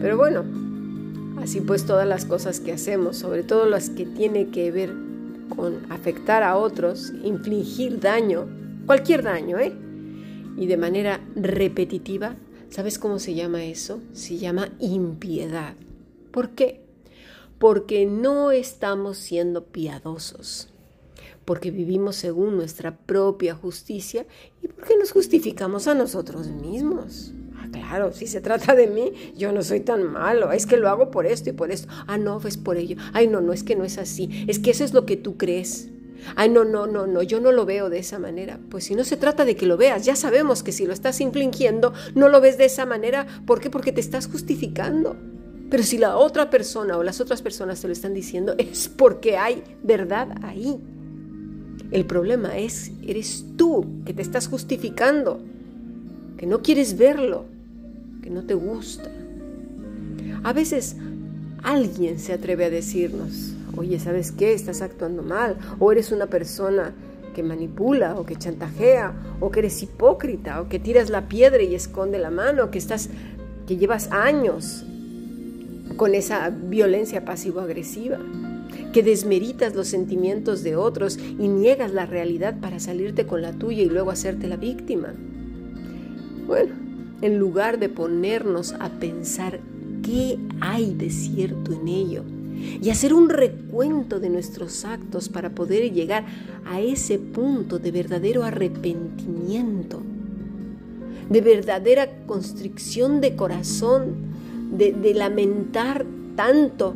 Pero 0.00 0.16
bueno, 0.16 0.44
así 1.42 1.60
pues 1.60 1.84
todas 1.84 2.06
las 2.06 2.24
cosas 2.24 2.60
que 2.60 2.72
hacemos, 2.72 3.16
sobre 3.16 3.42
todo 3.42 3.66
las 3.66 3.90
que 3.90 4.06
tienen 4.06 4.52
que 4.52 4.70
ver 4.70 4.94
con 5.56 5.90
afectar 5.90 6.42
a 6.42 6.56
otros, 6.56 7.12
infligir 7.24 8.00
daño, 8.00 8.46
cualquier 8.86 9.22
daño, 9.22 9.58
¿eh? 9.58 9.72
Y 10.56 10.66
de 10.66 10.76
manera 10.76 11.20
repetitiva, 11.34 12.36
¿sabes 12.70 12.98
cómo 12.98 13.18
se 13.18 13.34
llama 13.34 13.64
eso? 13.64 14.00
Se 14.12 14.38
llama 14.38 14.68
impiedad. 14.78 15.74
¿Por 16.30 16.50
qué? 16.50 16.80
Porque 17.58 18.06
no 18.06 18.52
estamos 18.52 19.18
siendo 19.18 19.64
piadosos, 19.64 20.68
porque 21.44 21.70
vivimos 21.70 22.16
según 22.16 22.56
nuestra 22.56 22.96
propia 22.96 23.54
justicia 23.54 24.26
y 24.62 24.68
porque 24.68 24.96
nos 24.96 25.10
justificamos 25.10 25.88
a 25.88 25.94
nosotros 25.94 26.46
mismos. 26.48 27.32
Claro, 27.72 28.12
si 28.12 28.26
se 28.26 28.40
trata 28.40 28.74
de 28.74 28.86
mí, 28.86 29.12
yo 29.36 29.52
no 29.52 29.62
soy 29.62 29.80
tan 29.80 30.04
malo, 30.04 30.52
es 30.52 30.66
que 30.66 30.76
lo 30.76 30.88
hago 30.88 31.10
por 31.10 31.26
esto 31.26 31.50
y 31.50 31.52
por 31.52 31.70
esto. 31.70 31.88
Ah, 32.06 32.18
no, 32.18 32.40
es 32.46 32.56
por 32.56 32.76
ello. 32.76 32.96
Ay, 33.12 33.26
no, 33.28 33.40
no, 33.40 33.52
es 33.52 33.64
que 33.64 33.76
no 33.76 33.84
es 33.84 33.98
así, 33.98 34.44
es 34.46 34.58
que 34.58 34.70
eso 34.70 34.84
es 34.84 34.92
lo 34.92 35.06
que 35.06 35.16
tú 35.16 35.36
crees. 35.36 35.88
Ay, 36.36 36.48
no, 36.48 36.64
no, 36.64 36.86
no, 36.86 37.06
no, 37.06 37.22
yo 37.22 37.40
no 37.40 37.50
lo 37.50 37.66
veo 37.66 37.90
de 37.90 37.98
esa 37.98 38.18
manera. 38.18 38.60
Pues 38.70 38.84
si 38.84 38.94
no 38.94 39.04
se 39.04 39.16
trata 39.16 39.44
de 39.44 39.56
que 39.56 39.66
lo 39.66 39.76
veas, 39.76 40.04
ya 40.04 40.16
sabemos 40.16 40.62
que 40.62 40.72
si 40.72 40.86
lo 40.86 40.92
estás 40.92 41.20
infligiendo, 41.20 41.92
no 42.14 42.28
lo 42.28 42.40
ves 42.40 42.58
de 42.58 42.66
esa 42.66 42.86
manera. 42.86 43.26
¿Por 43.46 43.60
qué? 43.60 43.70
Porque 43.70 43.92
te 43.92 44.00
estás 44.00 44.28
justificando. 44.28 45.16
Pero 45.70 45.82
si 45.82 45.98
la 45.98 46.16
otra 46.16 46.50
persona 46.50 46.98
o 46.98 47.02
las 47.02 47.20
otras 47.20 47.42
personas 47.42 47.80
te 47.80 47.86
lo 47.88 47.92
están 47.92 48.14
diciendo, 48.14 48.54
es 48.58 48.88
porque 48.88 49.36
hay 49.36 49.62
verdad 49.82 50.28
ahí. 50.42 50.78
El 51.90 52.06
problema 52.06 52.56
es, 52.58 52.92
eres 53.06 53.44
tú 53.56 53.86
que 54.04 54.14
te 54.14 54.22
estás 54.22 54.48
justificando, 54.48 55.40
que 56.36 56.46
no 56.46 56.62
quieres 56.62 56.96
verlo, 56.96 57.46
que 58.22 58.30
no 58.30 58.44
te 58.44 58.54
gusta. 58.54 59.10
A 60.44 60.52
veces 60.52 60.96
alguien 61.62 62.18
se 62.18 62.32
atreve 62.32 62.64
a 62.64 62.70
decirnos, 62.70 63.54
oye, 63.76 63.98
¿sabes 63.98 64.32
qué? 64.32 64.52
Estás 64.52 64.82
actuando 64.82 65.22
mal, 65.22 65.56
o 65.78 65.92
eres 65.92 66.12
una 66.12 66.26
persona 66.26 66.94
que 67.34 67.42
manipula 67.42 68.14
o 68.18 68.26
que 68.26 68.36
chantajea 68.36 69.12
o 69.40 69.50
que 69.50 69.60
eres 69.60 69.82
hipócrita 69.82 70.60
o 70.60 70.68
que 70.68 70.78
tiras 70.78 71.10
la 71.10 71.28
piedra 71.28 71.62
y 71.62 71.74
esconde 71.74 72.18
la 72.18 72.30
mano, 72.30 72.70
que 72.70 72.78
estás 72.78 73.08
que 73.66 73.76
llevas 73.76 74.10
años 74.10 74.84
con 75.96 76.14
esa 76.14 76.50
violencia 76.50 77.24
pasivo-agresiva, 77.24 78.18
que 78.92 79.02
desmeritas 79.02 79.74
los 79.74 79.88
sentimientos 79.88 80.62
de 80.62 80.76
otros 80.76 81.18
y 81.18 81.48
niegas 81.48 81.92
la 81.92 82.06
realidad 82.06 82.58
para 82.60 82.80
salirte 82.80 83.26
con 83.26 83.42
la 83.42 83.52
tuya 83.52 83.82
y 83.82 83.88
luego 83.88 84.10
hacerte 84.10 84.48
la 84.48 84.56
víctima. 84.56 85.14
Bueno, 86.46 86.74
en 87.22 87.38
lugar 87.38 87.78
de 87.78 87.88
ponernos 87.88 88.74
a 88.78 88.90
pensar 88.90 89.60
qué 90.02 90.38
hay 90.60 90.92
de 90.92 91.08
cierto 91.10 91.72
en 91.72 91.88
ello 91.88 92.24
y 92.80 92.90
hacer 92.90 93.14
un 93.14 93.28
recuento 93.28 94.20
de 94.20 94.28
nuestros 94.28 94.84
actos 94.84 95.28
para 95.28 95.50
poder 95.50 95.92
llegar 95.92 96.24
a 96.66 96.80
ese 96.80 97.18
punto 97.18 97.78
de 97.78 97.90
verdadero 97.90 98.44
arrepentimiento, 98.44 100.00
de 101.30 101.40
verdadera 101.40 102.08
constricción 102.26 103.20
de 103.20 103.36
corazón, 103.36 104.14
de, 104.72 104.92
de 104.92 105.14
lamentar 105.14 106.04
tanto 106.36 106.94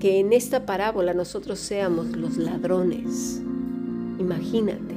que 0.00 0.20
en 0.20 0.32
esta 0.32 0.66
parábola 0.66 1.14
nosotros 1.14 1.58
seamos 1.58 2.08
los 2.08 2.36
ladrones. 2.36 3.40
Imagínate 4.18 4.95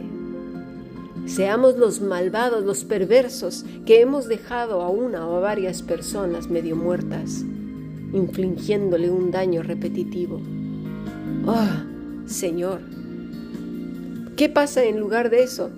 Seamos 1.29 1.77
los 1.77 2.01
malvados, 2.01 2.65
los 2.65 2.83
perversos, 2.85 3.63
que 3.85 4.01
hemos 4.01 4.27
dejado 4.27 4.81
a 4.81 4.89
una 4.89 5.27
o 5.27 5.37
a 5.37 5.39
varias 5.39 5.83
personas 5.83 6.49
medio 6.49 6.75
muertas, 6.75 7.45
infligiéndole 8.13 9.11
un 9.11 9.29
daño 9.29 9.61
repetitivo. 9.61 10.41
¡Oh, 11.45 12.25
Señor! 12.25 12.81
¿Qué 14.37 14.49
pasa 14.49 14.83
en 14.83 14.99
lugar 14.99 15.29
de 15.29 15.43
eso? 15.43 15.69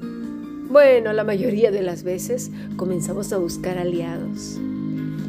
Bueno, 0.70 1.12
la 1.12 1.26
mayoría 1.26 1.70
de 1.70 1.82
las 1.82 2.04
veces 2.04 2.50
comenzamos 2.78 3.34
a 3.34 3.38
buscar 3.38 3.78
aliados. 3.78 4.58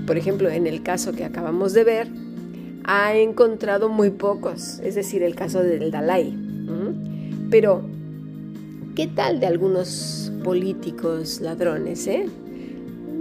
Por 0.06 0.16
ejemplo, 0.18 0.48
en 0.50 0.68
el 0.68 0.84
caso 0.84 1.12
que 1.12 1.24
acabamos 1.24 1.72
de 1.72 1.82
ver, 1.82 2.08
ha 2.84 3.16
encontrado 3.16 3.88
muy 3.88 4.10
pocos, 4.10 4.78
es 4.84 4.94
decir, 4.94 5.24
el 5.24 5.34
caso 5.34 5.64
del 5.64 5.90
Dalai. 5.90 6.32
Pero 7.50 7.82
¿Qué 8.94 9.06
tal 9.06 9.40
de 9.40 9.46
algunos 9.46 10.30
políticos 10.44 11.40
ladrones, 11.40 12.06
eh? 12.06 12.26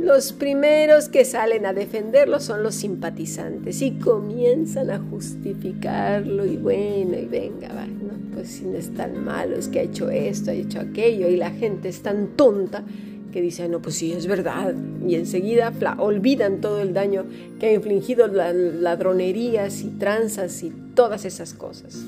Los 0.01 0.33
primeros 0.33 1.07
que 1.07 1.23
salen 1.23 1.65
a 1.65 1.71
defenderlo 1.71 2.41
son 2.41 2.61
los 2.61 2.75
simpatizantes 2.75 3.81
y 3.81 3.91
comienzan 3.91 4.89
a 4.89 4.99
justificarlo 4.99 6.45
y 6.45 6.57
bueno, 6.57 7.17
y 7.17 7.25
venga, 7.25 7.69
va, 7.69 7.87
pues 8.33 8.49
si 8.49 8.65
no 8.65 8.77
es 8.77 8.93
tan 8.93 9.23
malo, 9.23 9.55
es 9.55 9.69
que 9.69 9.79
ha 9.79 9.83
hecho 9.83 10.09
esto, 10.09 10.51
ha 10.51 10.55
hecho 10.55 10.81
aquello 10.81 11.29
y 11.29 11.37
la 11.37 11.51
gente 11.51 11.87
es 11.87 12.01
tan 12.01 12.35
tonta 12.35 12.83
que 13.31 13.41
dice, 13.41 13.69
no, 13.69 13.81
pues 13.81 13.95
sí, 13.95 14.11
es 14.11 14.27
verdad. 14.27 14.75
Y 15.07 15.15
enseguida 15.15 15.71
olvidan 15.99 16.59
todo 16.59 16.81
el 16.81 16.93
daño 16.93 17.23
que 17.61 17.67
ha 17.67 17.71
infligido 17.71 18.27
las 18.27 18.53
ladronerías 18.53 19.83
y 19.83 19.91
tranzas 19.91 20.63
y 20.63 20.73
todas 20.95 21.23
esas 21.23 21.53
cosas. 21.53 22.03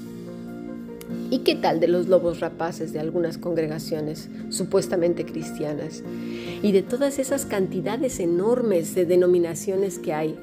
¿Y 1.34 1.40
qué 1.40 1.56
tal 1.56 1.80
de 1.80 1.88
los 1.88 2.10
lobos 2.10 2.42
rapaces 2.42 2.94
de 2.94 3.00
algunas 3.00 3.40
congregaciones 3.40 4.30
supuestamente 4.50 5.26
cristianas? 5.26 6.04
Y 6.62 6.72
de 6.74 6.84
todas 6.84 7.18
esas 7.18 7.48
cantidades 7.48 8.20
enormes 8.20 8.94
de 8.94 9.08
denominaciones 9.08 9.98
que 9.98 10.14
hay. 10.14 10.38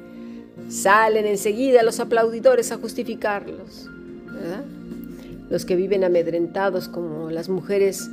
Salen 0.67 1.27
enseguida 1.27 1.81
los 1.83 2.01
aplaudidores 2.01 2.73
a 2.73 2.77
justificarlos, 2.77 3.89
¿verdad? 4.25 4.65
Los 5.49 5.63
que 5.63 5.77
viven 5.77 6.03
amedrentados 6.03 6.89
como 6.89 7.29
las 7.31 7.47
mujeres 7.47 8.09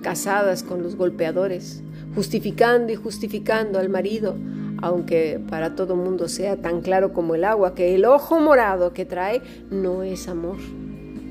casadas 0.00 0.62
con 0.62 0.82
los 0.82 0.96
golpeadores, 0.96 1.82
justificando 2.14 2.94
y 2.94 2.96
justificando 2.96 3.78
al 3.78 3.90
marido, 3.90 4.36
aunque 4.80 5.38
para 5.50 5.74
todo 5.74 5.96
mundo 5.96 6.28
sea 6.28 6.56
tan 6.56 6.80
claro 6.80 7.12
como 7.12 7.34
el 7.34 7.44
agua 7.44 7.74
que 7.74 7.94
el 7.94 8.06
ojo 8.06 8.40
morado 8.40 8.94
que 8.94 9.04
trae 9.04 9.42
no 9.70 10.02
es 10.02 10.28
amor. 10.28 10.56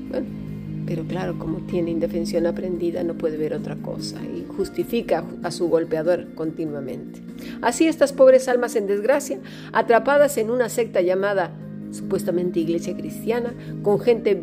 Bueno, 0.08 0.41
pero 0.86 1.04
claro, 1.04 1.38
como 1.38 1.58
tiene 1.58 1.90
indefensión 1.90 2.46
aprendida, 2.46 3.02
no 3.02 3.14
puede 3.14 3.36
ver 3.36 3.54
otra 3.54 3.76
cosa 3.76 4.20
y 4.24 4.44
justifica 4.56 5.24
a 5.42 5.50
su 5.50 5.68
golpeador 5.68 6.34
continuamente. 6.34 7.20
Así 7.60 7.86
estas 7.86 8.12
pobres 8.12 8.48
almas 8.48 8.76
en 8.76 8.86
desgracia, 8.86 9.38
atrapadas 9.72 10.36
en 10.38 10.50
una 10.50 10.68
secta 10.68 11.00
llamada 11.00 11.52
supuestamente 11.92 12.60
iglesia 12.60 12.96
cristiana, 12.96 13.54
con 13.82 14.00
gente 14.00 14.42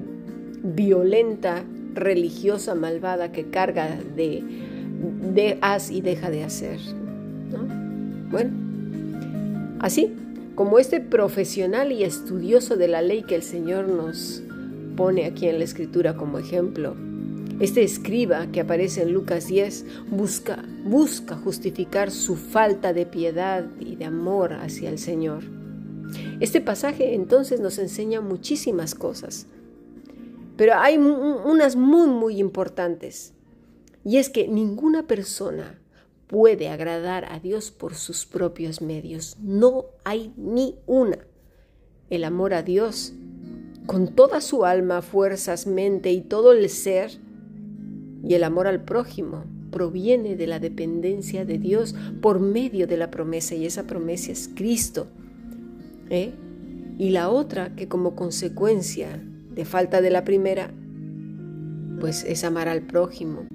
violenta, 0.64 1.64
religiosa, 1.94 2.76
malvada, 2.76 3.32
que 3.32 3.50
carga 3.50 3.98
de, 4.16 4.44
de 5.34 5.58
haz 5.62 5.92
y 5.92 6.02
deja 6.02 6.30
de 6.30 6.44
hacer. 6.44 6.80
Bueno, 8.32 8.52
así 9.80 10.14
como 10.56 10.78
este 10.78 11.00
profesional 11.00 11.92
y 11.92 12.04
estudioso 12.04 12.76
de 12.76 12.88
la 12.88 13.02
ley 13.02 13.24
que 13.24 13.36
el 13.36 13.44
Señor 13.44 13.88
nos 13.88 14.44
pone 15.00 15.26
aquí 15.26 15.48
en 15.48 15.60
la 15.60 15.64
escritura 15.64 16.18
como 16.18 16.40
ejemplo. 16.40 16.94
Este 17.62 17.84
escriba 17.84 18.48
que 18.52 18.60
aparece 18.60 19.04
en 19.04 19.14
Lucas 19.14 19.48
10 19.48 19.86
busca, 20.10 20.66
busca 20.84 21.38
justificar 21.38 22.12
su 22.12 22.36
falta 22.36 22.92
de 22.92 23.06
piedad 23.06 23.66
y 23.80 23.96
de 23.96 24.04
amor 24.04 24.52
hacia 24.52 24.90
el 24.90 25.00
Señor. 25.00 25.46
Este 26.42 26.60
pasaje 26.60 27.16
entonces 27.16 27.62
nos 27.62 27.80
enseña 27.80 28.20
muchísimas 28.20 28.94
cosas, 28.94 29.48
pero 30.58 30.74
hay 30.76 30.98
unas 30.98 31.78
muy, 31.78 32.10
muy 32.10 32.38
importantes. 32.38 33.34
Y 34.04 34.18
es 34.18 34.30
que 34.30 34.50
ninguna 34.50 35.08
persona 35.08 35.80
puede 36.28 36.68
agradar 36.68 37.24
a 37.32 37.40
Dios 37.40 37.72
por 37.72 37.96
sus 37.96 38.26
propios 38.26 38.82
medios. 38.82 39.38
No 39.40 39.86
hay 40.04 40.34
ni 40.36 40.76
una. 40.88 41.20
El 42.10 42.26
amor 42.26 42.54
a 42.54 42.64
Dios 42.64 43.14
con 43.90 44.10
toda 44.10 44.40
su 44.40 44.66
alma, 44.66 45.02
fuerzas, 45.02 45.66
mente 45.66 46.12
y 46.12 46.22
todo 46.22 46.52
el 46.52 46.70
ser, 46.70 47.10
y 48.24 48.36
el 48.36 48.44
amor 48.44 48.68
al 48.68 48.84
prójimo 48.84 49.46
proviene 49.72 50.36
de 50.36 50.46
la 50.46 50.60
dependencia 50.60 51.44
de 51.44 51.58
Dios 51.58 51.96
por 52.22 52.40
medio 52.40 52.86
de 52.86 52.98
la 52.98 53.10
promesa, 53.10 53.56
y 53.56 53.66
esa 53.66 53.88
promesa 53.88 54.32
es 54.32 54.48
Cristo. 54.54 55.08
¿eh? 56.12 56.34
Y 57.00 57.10
la 57.10 57.30
otra 57.30 57.76
que 57.76 57.88
como 57.88 58.16
consecuencia 58.16 59.24
de 59.56 59.66
falta 59.66 60.02
de 60.02 60.12
la 60.12 60.24
primera, 60.24 60.72
pues 62.00 62.24
es 62.26 62.44
amar 62.44 62.70
al 62.70 62.84
prójimo. 62.84 63.48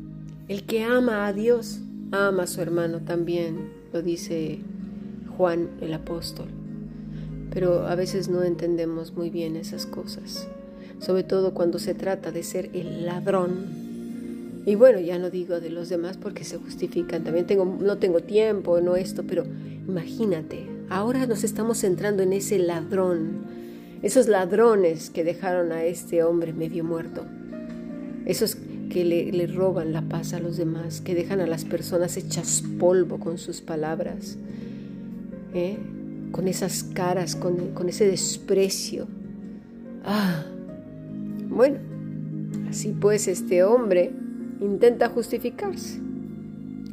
El 0.48 0.66
que 0.66 0.82
ama 0.82 1.28
a 1.28 1.32
Dios, 1.32 1.80
ama 2.10 2.42
a 2.42 2.48
su 2.48 2.60
hermano 2.60 3.02
también, 3.02 3.70
lo 3.92 4.02
dice 4.02 4.58
Juan 5.36 5.70
el 5.80 5.94
apóstol. 5.94 6.48
Pero 7.54 7.86
a 7.86 7.94
veces 7.94 8.28
no 8.28 8.42
entendemos 8.42 9.12
muy 9.14 9.30
bien 9.30 9.56
esas 9.56 9.86
cosas, 9.86 10.48
sobre 10.98 11.22
todo 11.22 11.54
cuando 11.54 11.78
se 11.78 11.94
trata 11.94 12.32
de 12.32 12.42
ser 12.42 12.70
el 12.74 13.06
ladrón. 13.06 14.62
Y 14.66 14.74
bueno, 14.74 14.98
ya 14.98 15.18
no 15.18 15.30
digo 15.30 15.60
de 15.60 15.70
los 15.70 15.88
demás 15.88 16.16
porque 16.16 16.42
se 16.44 16.58
justifican. 16.58 17.22
También 17.22 17.46
tengo, 17.46 17.64
no 17.64 17.98
tengo 17.98 18.20
tiempo, 18.20 18.80
no 18.80 18.96
esto, 18.96 19.22
pero 19.26 19.44
imagínate, 19.86 20.66
ahora 20.88 21.26
nos 21.26 21.44
estamos 21.44 21.78
centrando 21.78 22.22
en 22.22 22.32
ese 22.32 22.58
ladrón, 22.58 23.44
esos 24.02 24.28
ladrones 24.28 25.10
que 25.10 25.24
dejaron 25.24 25.72
a 25.72 25.84
este 25.84 26.22
hombre 26.22 26.52
medio 26.52 26.84
muerto, 26.84 27.24
esos 28.26 28.56
que 28.90 29.04
le, 29.04 29.46
roban 29.46 29.92
la 29.92 30.02
paz 30.02 30.34
a 30.34 30.40
los 30.40 30.56
demás, 30.56 31.00
que 31.00 31.14
dejan 31.14 31.40
a 31.40 31.46
las 31.46 31.64
personas 31.64 32.16
hechas 32.16 32.62
polvo 32.78 33.18
con 33.18 33.38
sus 33.38 33.60
palabras, 33.60 34.36
¿eh? 35.52 35.78
Con 36.34 36.48
esas 36.48 36.82
caras, 36.82 37.36
con, 37.36 37.74
con 37.74 37.88
ese 37.88 38.08
desprecio. 38.08 39.06
Ah, 40.04 40.42
bueno, 41.48 41.78
así 42.68 42.88
pues 42.88 43.28
este 43.28 43.62
hombre 43.62 44.10
intenta 44.60 45.10
justificarse. 45.10 46.00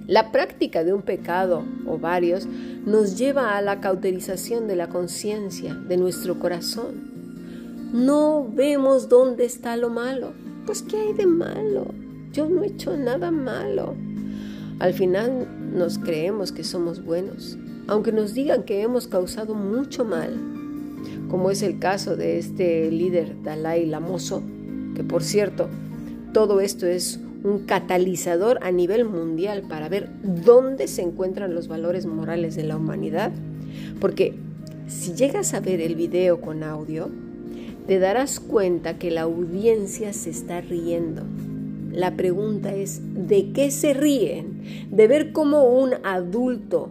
La 0.06 0.32
práctica 0.32 0.84
de 0.84 0.94
un 0.94 1.02
pecado 1.02 1.64
o 1.88 1.98
varios 1.98 2.46
nos 2.86 3.18
lleva 3.18 3.58
a 3.58 3.64
la 3.64 3.82
cauterización 3.82 4.68
de 4.68 4.76
la 4.76 4.90
conciencia, 4.90 5.74
de 5.74 5.98
nuestro 5.98 6.40
corazón. 6.40 7.10
No 7.94 8.48
vemos 8.48 9.10
dónde 9.10 9.46
está 9.46 9.76
lo 9.76 9.90
malo. 9.90 10.34
Pues 10.68 10.84
¿qué 10.84 10.98
hay 10.98 11.14
de 11.14 11.26
malo? 11.26 11.88
Yo 12.32 12.48
no 12.48 12.62
he 12.62 12.68
hecho 12.68 12.96
nada 12.96 13.32
malo. 13.32 13.96
Al 14.78 14.94
final 14.94 15.48
nos 15.74 15.98
creemos 15.98 16.52
que 16.52 16.64
somos 16.64 17.04
buenos, 17.04 17.58
aunque 17.92 18.14
nos 18.14 18.34
digan 18.34 18.64
que 18.64 18.84
hemos 18.84 19.06
causado 19.06 19.54
mucho 19.54 20.06
mal, 20.06 20.40
como 21.30 21.52
es 21.52 21.62
el 21.62 21.78
caso 21.78 22.16
de 22.16 22.40
este 22.40 22.90
líder 22.90 23.44
Dalai 23.44 23.86
Lamoso, 23.86 24.42
que 24.96 25.04
por 25.04 25.24
cierto, 25.24 25.68
todo 26.32 26.62
esto 26.62 26.88
es 26.88 27.20
un 27.44 27.66
catalizador 27.66 28.60
a 28.62 28.72
nivel 28.72 29.04
mundial 29.04 29.64
para 29.68 29.90
ver 29.90 30.10
dónde 30.24 30.88
se 30.88 31.02
encuentran 31.02 31.54
los 31.54 31.68
valores 31.68 32.06
morales 32.06 32.56
de 32.56 32.64
la 32.64 32.78
humanidad. 32.78 33.34
Porque 34.00 34.36
si 34.88 35.12
llegas 35.14 35.54
a 35.54 35.60
ver 35.60 35.82
el 35.82 35.96
video 35.96 36.40
con 36.40 36.64
audio, 36.64 37.10
te 37.88 38.00
darás 38.00 38.40
cuenta 38.40 39.00
que 39.00 39.12
la 39.12 39.24
audiencia 39.24 40.14
se 40.14 40.30
está 40.30 40.62
riendo. 40.62 41.24
La 41.92 42.16
pregunta 42.16 42.74
es, 42.74 43.02
¿de 43.28 43.52
qué 43.52 43.70
se 43.70 43.94
ríen? 43.94 44.62
¿De 44.92 45.10
ver 45.10 45.34
cómo 45.34 45.66
un 45.66 45.96
adulto 46.06 46.90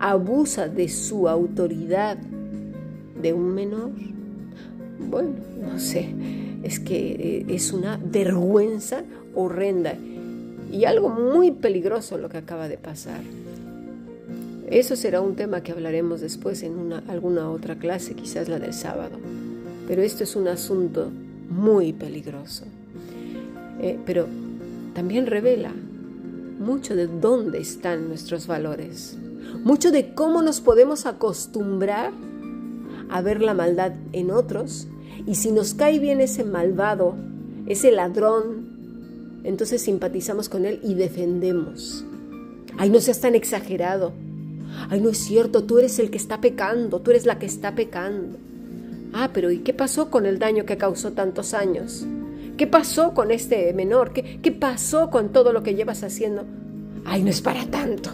abusa 0.00 0.68
de 0.68 0.88
su 0.88 1.28
autoridad 1.28 2.16
de 3.22 3.32
un 3.32 3.54
menor? 3.54 3.90
Bueno, 4.98 5.30
no 5.60 5.78
sé, 5.78 6.12
es 6.62 6.80
que 6.80 7.12
eh, 7.12 7.46
es 7.48 7.72
una 7.72 8.00
vergüenza 8.02 9.04
horrenda 9.34 9.94
y 10.72 10.84
algo 10.84 11.08
muy 11.08 11.50
peligroso 11.52 12.18
lo 12.18 12.28
que 12.28 12.38
acaba 12.38 12.68
de 12.68 12.78
pasar. 12.78 13.20
Eso 14.68 14.94
será 14.94 15.20
un 15.20 15.34
tema 15.34 15.62
que 15.62 15.72
hablaremos 15.72 16.20
después 16.20 16.62
en 16.62 16.78
una, 16.78 17.02
alguna 17.08 17.50
otra 17.50 17.76
clase, 17.76 18.14
quizás 18.14 18.48
la 18.48 18.60
del 18.60 18.72
sábado. 18.72 19.18
Pero 19.88 20.02
esto 20.02 20.22
es 20.22 20.36
un 20.36 20.46
asunto 20.46 21.10
muy 21.48 21.92
peligroso. 21.92 22.64
Eh, 23.80 23.98
pero 24.06 24.28
también 24.94 25.26
revela 25.26 25.72
mucho 26.60 26.94
de 26.94 27.08
dónde 27.08 27.58
están 27.58 28.08
nuestros 28.08 28.46
valores, 28.46 29.16
mucho 29.64 29.90
de 29.90 30.14
cómo 30.14 30.42
nos 30.42 30.60
podemos 30.60 31.06
acostumbrar 31.06 32.12
a 33.10 33.20
ver 33.20 33.42
la 33.42 33.54
maldad 33.54 33.92
en 34.12 34.30
otros 34.30 34.88
y 35.26 35.34
si 35.34 35.52
nos 35.52 35.74
cae 35.74 35.98
bien 35.98 36.20
ese 36.20 36.44
malvado, 36.44 37.14
ese 37.66 37.92
ladrón, 37.92 39.40
entonces 39.44 39.82
simpatizamos 39.82 40.48
con 40.48 40.64
él 40.64 40.80
y 40.82 40.94
defendemos. 40.94 42.04
Ay, 42.78 42.90
no 42.90 43.00
seas 43.00 43.20
tan 43.20 43.34
exagerado. 43.34 44.12
Ay, 44.88 45.00
no 45.00 45.10
es 45.10 45.18
cierto, 45.18 45.64
tú 45.64 45.78
eres 45.78 45.98
el 45.98 46.10
que 46.10 46.18
está 46.18 46.40
pecando, 46.40 47.00
tú 47.00 47.10
eres 47.10 47.26
la 47.26 47.38
que 47.38 47.46
está 47.46 47.74
pecando. 47.74 48.38
Ah, 49.12 49.30
pero 49.32 49.50
¿y 49.50 49.58
qué 49.58 49.74
pasó 49.74 50.10
con 50.10 50.24
el 50.24 50.38
daño 50.38 50.64
que 50.64 50.78
causó 50.78 51.12
tantos 51.12 51.52
años? 51.52 52.06
¿Qué 52.56 52.66
pasó 52.66 53.12
con 53.12 53.30
este 53.30 53.72
menor? 53.72 54.12
¿Qué, 54.12 54.40
qué 54.40 54.52
pasó 54.52 55.10
con 55.10 55.30
todo 55.32 55.52
lo 55.52 55.62
que 55.62 55.74
llevas 55.74 56.04
haciendo? 56.04 56.44
Ay, 57.04 57.22
no 57.22 57.30
es 57.30 57.40
para 57.40 57.66
tanto. 57.66 58.10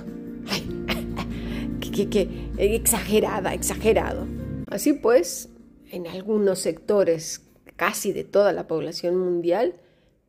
Ay, 1.96 2.06
qué, 2.06 2.28
qué 2.56 2.74
exagerada, 2.74 3.54
exagerado. 3.54 4.26
Así 4.66 4.92
pues, 4.92 5.48
en 5.90 6.06
algunos 6.06 6.58
sectores 6.58 7.42
casi 7.76 8.12
de 8.12 8.22
toda 8.22 8.52
la 8.52 8.66
población 8.66 9.16
mundial, 9.16 9.76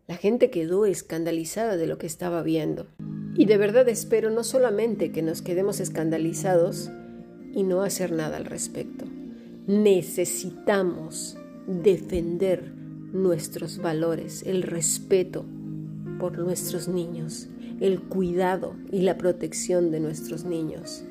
la 0.08 0.16
gente 0.16 0.50
quedó 0.50 0.86
escandalizada 0.86 1.76
de 1.76 1.88
lo 1.88 1.98
que 1.98 2.08
estaba 2.08 2.42
viendo. 2.42 2.88
Y 3.36 3.46
de 3.46 3.58
verdad 3.58 3.90
espero 3.90 4.30
no 4.30 4.46
solamente 4.46 5.12
que 5.12 5.22
nos 5.22 5.42
quedemos 5.42 5.82
escandalizados 5.82 6.90
y 7.54 7.64
no 7.64 7.82
hacer 7.82 8.14
nada 8.14 8.38
al 8.38 8.46
respecto. 8.46 9.04
Necesitamos 9.68 11.38
defender 11.68 12.72
nuestros 13.12 13.80
valores, 13.80 14.44
el 14.44 14.64
respeto 14.64 15.44
por 16.18 16.38
nuestros 16.38 16.88
niños, 16.88 17.50
el 17.82 18.02
cuidado 18.02 18.76
y 18.90 19.02
la 19.02 19.18
protección 19.18 19.92
de 19.92 20.00
nuestros 20.00 20.46
niños. 20.46 21.04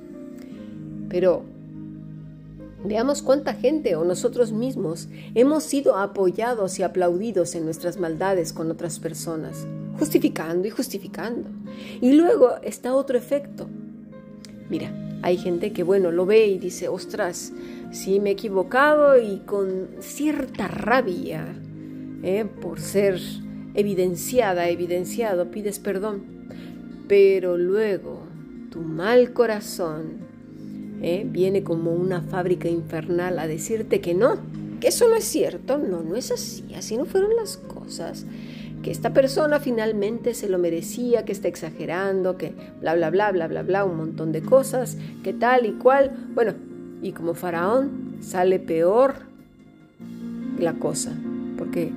Pero 1.08 1.44
Veamos 2.86 3.20
cuánta 3.20 3.52
gente 3.54 3.96
o 3.96 4.04
nosotros 4.04 4.52
mismos 4.52 5.08
hemos 5.34 5.64
sido 5.64 5.96
apoyados 5.96 6.78
y 6.78 6.84
aplaudidos 6.84 7.56
en 7.56 7.64
nuestras 7.64 7.98
maldades 7.98 8.52
con 8.52 8.70
otras 8.70 9.00
personas, 9.00 9.66
justificando 9.98 10.68
y 10.68 10.70
justificando. 10.70 11.48
Y 12.00 12.12
luego 12.12 12.56
está 12.62 12.94
otro 12.94 13.18
efecto. 13.18 13.66
Mira, 14.70 14.92
hay 15.22 15.36
gente 15.36 15.72
que, 15.72 15.82
bueno, 15.82 16.12
lo 16.12 16.26
ve 16.26 16.46
y 16.46 16.58
dice, 16.58 16.86
ostras, 16.86 17.52
sí 17.90 18.20
me 18.20 18.30
he 18.30 18.32
equivocado 18.34 19.20
y 19.20 19.38
con 19.38 19.88
cierta 19.98 20.68
rabia 20.68 21.44
¿eh? 22.22 22.44
por 22.60 22.78
ser 22.78 23.20
evidenciada, 23.74 24.68
evidenciado, 24.68 25.50
pides 25.50 25.80
perdón. 25.80 26.22
Pero 27.08 27.56
luego 27.56 28.20
tu 28.70 28.80
mal 28.80 29.32
corazón 29.32 30.25
¿eh? 31.02 31.26
viene 31.28 31.62
como 31.62 31.92
una 31.92 32.22
fábrica 32.22 32.68
infernal 32.68 33.38
a 33.38 33.46
decirte 33.46 34.00
que 34.00 34.14
no, 34.14 34.38
que 34.80 34.88
eso 34.88 35.08
no 35.08 35.16
es 35.16 35.24
cierto, 35.24 35.78
no, 35.78 36.02
no 36.02 36.16
es 36.16 36.30
así, 36.30 36.74
así 36.74 36.96
no 36.96 37.04
fueron 37.04 37.36
las 37.36 37.56
cosas, 37.56 38.26
que 38.82 38.90
esta 38.90 39.12
persona 39.12 39.58
finalmente 39.58 40.34
se 40.34 40.48
lo 40.48 40.58
merecía, 40.58 41.24
que 41.24 41.32
está 41.32 41.48
exagerando, 41.48 42.36
que 42.36 42.52
bla, 42.80 42.94
bla, 42.94 43.10
bla, 43.10 43.32
bla, 43.32 43.48
bla, 43.48 43.62
bla, 43.62 43.84
un 43.84 43.96
montón 43.96 44.32
de 44.32 44.42
cosas, 44.42 44.96
que 45.24 45.32
tal 45.32 45.66
y 45.66 45.72
cual, 45.72 46.12
bueno, 46.34 46.54
y 47.02 47.12
como 47.12 47.34
faraón 47.34 48.16
sale 48.20 48.58
peor 48.58 49.14
la 50.58 50.74
cosa, 50.74 51.12
porque 51.58 51.92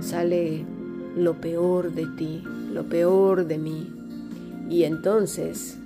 sale 0.00 0.64
lo 1.16 1.40
peor 1.40 1.92
de 1.92 2.06
ti, 2.06 2.42
lo 2.72 2.84
peor 2.84 3.46
de 3.46 3.58
mí. 3.58 3.92
Y 4.68 4.84
entonces 4.84 5.78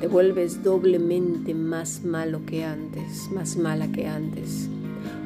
te 0.00 0.06
vuelves 0.06 0.62
doblemente 0.62 1.54
más 1.54 2.04
malo 2.04 2.40
que 2.46 2.64
antes, 2.64 3.30
más 3.32 3.56
mala 3.56 3.90
que 3.90 4.06
antes. 4.06 4.68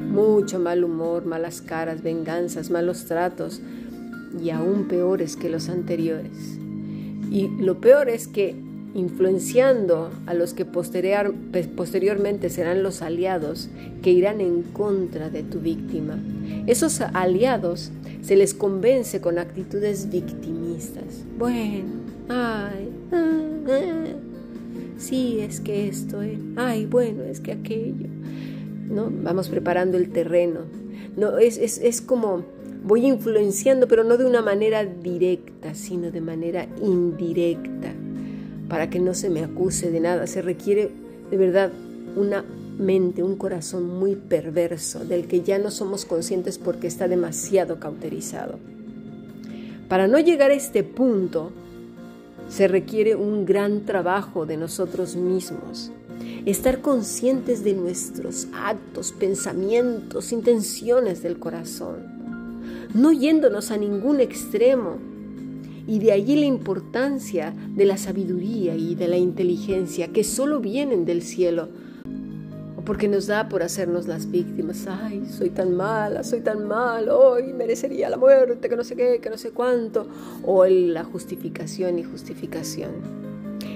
Mucho 0.09 0.59
mal 0.59 0.83
humor, 0.83 1.25
malas 1.25 1.61
caras, 1.61 2.01
venganzas, 2.01 2.69
malos 2.69 3.05
tratos 3.05 3.61
y 4.41 4.49
aún 4.49 4.87
peores 4.87 5.35
que 5.35 5.49
los 5.49 5.69
anteriores. 5.69 6.57
Y 7.31 7.49
lo 7.59 7.79
peor 7.79 8.09
es 8.09 8.27
que 8.27 8.55
influenciando 8.95 10.11
a 10.27 10.33
los 10.33 10.53
que 10.53 10.65
posteriormente 10.65 12.49
serán 12.49 12.83
los 12.83 13.01
aliados 13.01 13.69
que 14.03 14.11
irán 14.11 14.39
en 14.39 14.61
contra 14.63 15.29
de 15.29 15.43
tu 15.43 15.59
víctima. 15.59 16.19
Esos 16.67 17.01
aliados 17.01 17.91
se 18.21 18.35
les 18.35 18.53
convence 18.53 19.19
con 19.19 19.39
actitudes 19.39 20.09
victimistas. 20.11 21.23
Bueno, 21.37 21.89
ay, 22.29 22.89
ah, 23.11 23.49
ah 23.67 24.32
sí, 24.97 25.39
es 25.39 25.59
que 25.59 25.87
esto, 25.87 26.21
eh. 26.21 26.37
ay, 26.55 26.85
bueno, 26.85 27.23
es 27.23 27.39
que 27.39 27.51
aquello, 27.51 28.07
¿no? 28.89 29.11
Vamos 29.11 29.49
preparando 29.49 29.97
el 29.97 30.09
terreno. 30.09 30.61
No, 31.15 31.37
es, 31.37 31.57
es, 31.57 31.77
es 31.79 32.01
como 32.01 32.43
voy 32.83 33.05
influenciando, 33.05 33.87
pero 33.87 34.03
no 34.03 34.17
de 34.17 34.25
una 34.25 34.41
manera 34.41 34.83
directa, 34.83 35.73
sino 35.73 36.11
de 36.11 36.21
manera 36.21 36.67
indirecta, 36.81 37.93
para 38.67 38.89
que 38.89 38.99
no 38.99 39.13
se 39.13 39.29
me 39.29 39.43
acuse 39.43 39.89
de 39.91 39.99
nada. 39.99 40.27
Se 40.27 40.41
requiere 40.41 40.89
de 41.29 41.37
verdad 41.37 41.71
una 42.15 42.43
mente, 42.77 43.23
un 43.23 43.37
corazón 43.37 43.87
muy 43.87 44.15
perverso, 44.15 45.05
del 45.05 45.27
que 45.27 45.41
ya 45.41 45.59
no 45.59 45.71
somos 45.71 46.05
conscientes 46.05 46.57
porque 46.57 46.87
está 46.87 47.07
demasiado 47.07 47.79
cauterizado 47.79 48.57
Para 49.87 50.07
no 50.07 50.19
llegar 50.19 50.51
a 50.51 50.55
este 50.55 50.83
punto, 50.83 51.51
se 52.53 52.67
requiere 52.67 53.15
un 53.15 53.45
gran 53.45 53.83
trabajo 53.83 54.45
de 54.45 54.57
nosotros 54.57 55.15
mismos. 55.15 55.91
Estar 56.45 56.81
conscientes 56.81 57.63
de 57.63 57.73
nuestros 57.73 58.47
actos, 58.53 59.11
pensamientos, 59.11 60.31
intenciones 60.31 61.23
del 61.23 61.39
corazón. 61.39 62.05
No 62.93 63.11
yéndonos 63.11 63.71
a 63.71 63.77
ningún 63.77 64.19
extremo. 64.19 64.99
Y 65.87 65.97
de 65.97 66.11
allí 66.11 66.35
la 66.35 66.45
importancia 66.45 67.55
de 67.75 67.85
la 67.85 67.97
sabiduría 67.97 68.75
y 68.75 68.93
de 68.93 69.07
la 69.07 69.17
inteligencia 69.17 70.09
que 70.09 70.23
solo 70.23 70.59
vienen 70.59 71.05
del 71.05 71.23
cielo 71.23 71.69
porque 72.85 73.07
nos 73.07 73.27
da 73.27 73.47
por 73.47 73.63
hacernos 73.63 74.07
las 74.07 74.29
víctimas. 74.29 74.85
Ay, 74.87 75.25
soy 75.29 75.49
tan 75.49 75.75
mala, 75.75 76.23
soy 76.23 76.41
tan 76.41 76.67
mal, 76.67 77.09
hoy 77.09 77.53
merecería 77.53 78.09
la 78.09 78.17
muerte, 78.17 78.67
que 78.67 78.75
no 78.75 78.83
sé 78.83 78.95
qué, 78.95 79.19
que 79.21 79.29
no 79.29 79.37
sé 79.37 79.51
cuánto. 79.51 80.07
O 80.43 80.65
la 80.65 81.03
justificación 81.03 81.99
y 81.99 82.03
justificación. 82.03 82.91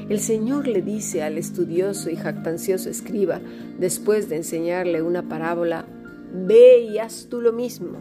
El 0.09 0.19
Señor 0.19 0.67
le 0.67 0.81
dice 0.81 1.23
al 1.23 1.37
estudioso 1.37 2.09
y 2.09 2.15
jactancioso 2.15 2.89
escriba, 2.89 3.41
después 3.77 4.29
de 4.29 4.37
enseñarle 4.37 5.01
una 5.01 5.27
parábola, 5.27 5.85
ve 6.33 6.79
y 6.79 6.97
haz 6.97 7.27
tú 7.29 7.41
lo 7.41 7.53
mismo. 7.53 7.99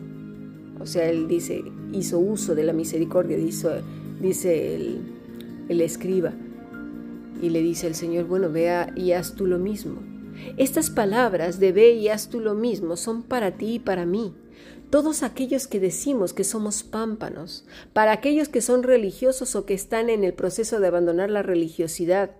O 0.80 0.86
sea, 0.86 1.08
él 1.08 1.26
dice, 1.26 1.64
hizo 1.92 2.18
uso 2.18 2.54
de 2.54 2.64
la 2.64 2.72
misericordia, 2.72 3.36
dice, 3.36 4.74
el, 4.74 5.00
el 5.68 5.80
escriba. 5.80 6.32
Y 7.42 7.50
le 7.50 7.60
dice 7.60 7.86
el 7.86 7.94
Señor, 7.94 8.24
bueno, 8.24 8.50
vea 8.50 8.92
y 8.96 9.12
haz 9.12 9.34
tú 9.34 9.46
lo 9.46 9.58
mismo. 9.58 10.15
Estas 10.56 10.90
palabras 10.90 11.60
de 11.60 11.72
ve 11.72 11.92
y 11.92 12.08
haz 12.08 12.28
tú 12.28 12.40
lo 12.40 12.54
mismo 12.54 12.96
son 12.96 13.22
para 13.22 13.52
ti 13.52 13.74
y 13.74 13.78
para 13.78 14.06
mí. 14.06 14.34
Todos 14.90 15.22
aquellos 15.22 15.66
que 15.66 15.80
decimos 15.80 16.32
que 16.32 16.44
somos 16.44 16.82
pámpanos, 16.82 17.64
para 17.92 18.12
aquellos 18.12 18.48
que 18.48 18.60
son 18.60 18.82
religiosos 18.82 19.56
o 19.56 19.66
que 19.66 19.74
están 19.74 20.10
en 20.10 20.22
el 20.22 20.32
proceso 20.32 20.78
de 20.78 20.86
abandonar 20.86 21.30
la 21.30 21.42
religiosidad, 21.42 22.30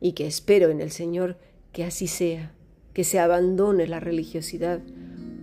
y 0.00 0.12
que 0.12 0.26
espero 0.26 0.70
en 0.70 0.80
el 0.80 0.90
Señor 0.90 1.36
que 1.72 1.84
así 1.84 2.06
sea, 2.06 2.52
que 2.92 3.04
se 3.04 3.18
abandone 3.18 3.86
la 3.86 4.00
religiosidad, 4.00 4.80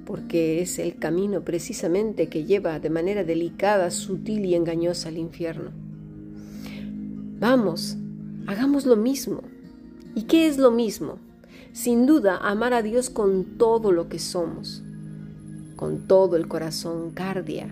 porque 0.05 0.61
es 0.61 0.79
el 0.79 0.97
camino 0.97 1.43
precisamente 1.43 2.27
que 2.27 2.45
lleva 2.45 2.79
de 2.79 2.89
manera 2.89 3.23
delicada, 3.23 3.91
sutil 3.91 4.45
y 4.45 4.55
engañosa 4.55 5.09
al 5.09 5.17
infierno. 5.17 5.71
Vamos, 7.39 7.97
hagamos 8.47 8.85
lo 8.85 8.95
mismo. 8.95 9.41
¿Y 10.15 10.23
qué 10.23 10.47
es 10.47 10.57
lo 10.57 10.71
mismo? 10.71 11.19
Sin 11.73 12.05
duda, 12.05 12.37
amar 12.37 12.73
a 12.73 12.81
Dios 12.81 13.09
con 13.09 13.57
todo 13.57 13.91
lo 13.91 14.09
que 14.09 14.19
somos, 14.19 14.83
con 15.75 16.07
todo 16.07 16.35
el 16.35 16.47
corazón, 16.47 17.11
cardia, 17.11 17.69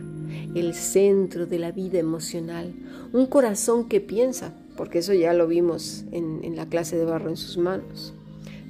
el 0.53 0.73
centro 0.73 1.45
de 1.45 1.59
la 1.59 1.71
vida 1.71 1.99
emocional, 1.99 2.73
un 3.13 3.25
corazón 3.25 3.87
que 3.87 4.01
piensa, 4.01 4.53
porque 4.77 4.99
eso 4.99 5.13
ya 5.13 5.33
lo 5.33 5.47
vimos 5.47 6.05
en, 6.11 6.55
la 6.55 6.67
clase 6.67 6.97
de 6.97 7.05
barro 7.05 7.29
en 7.29 7.37
sus 7.37 7.57
manos, 7.57 8.13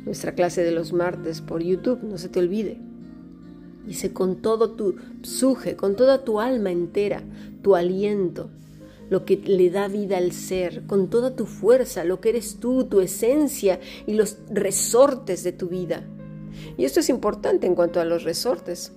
nuestra 0.06 0.34
clase 0.34 0.64
de 0.64 0.72
los 0.72 0.94
martes 0.94 1.42
por 1.42 1.62
YouTube, 1.62 2.04
no 2.04 2.18
se 2.18 2.30
te 2.30 2.40
olvide. 2.40 2.80
Dice 3.86 4.14
con 4.14 4.38
todo 4.38 4.72
tu 4.72 4.96
suje, 5.22 5.76
con 5.76 5.96
toda 5.96 6.24
tu 6.24 6.40
alma 6.40 6.72
entera, 6.72 7.24
tu 7.62 7.76
aliento, 7.76 8.50
lo 9.10 9.26
que 9.26 9.38
le 9.38 9.70
da 9.70 9.88
vida 9.88 10.18
al 10.18 10.32
ser, 10.32 10.84
con 10.88 11.10
toda 11.10 11.36
tu 11.36 11.46
fuerza, 11.46 12.04
lo 12.04 12.22
que 12.22 12.30
eres 12.30 12.58
tú, 12.60 12.86
tu 12.86 13.02
esencia 13.02 13.80
y 14.08 14.14
los 14.14 14.38
resortes 14.50 15.44
de 15.44 15.52
tu 15.52 15.68
vida. 15.68 16.04
Y 16.78 16.86
esto 16.86 17.00
es 17.00 17.10
importante 17.10 17.68
en 17.68 17.76
cuanto 17.76 18.00
a 18.00 18.06
los 18.06 18.24
resortes, 18.24 18.92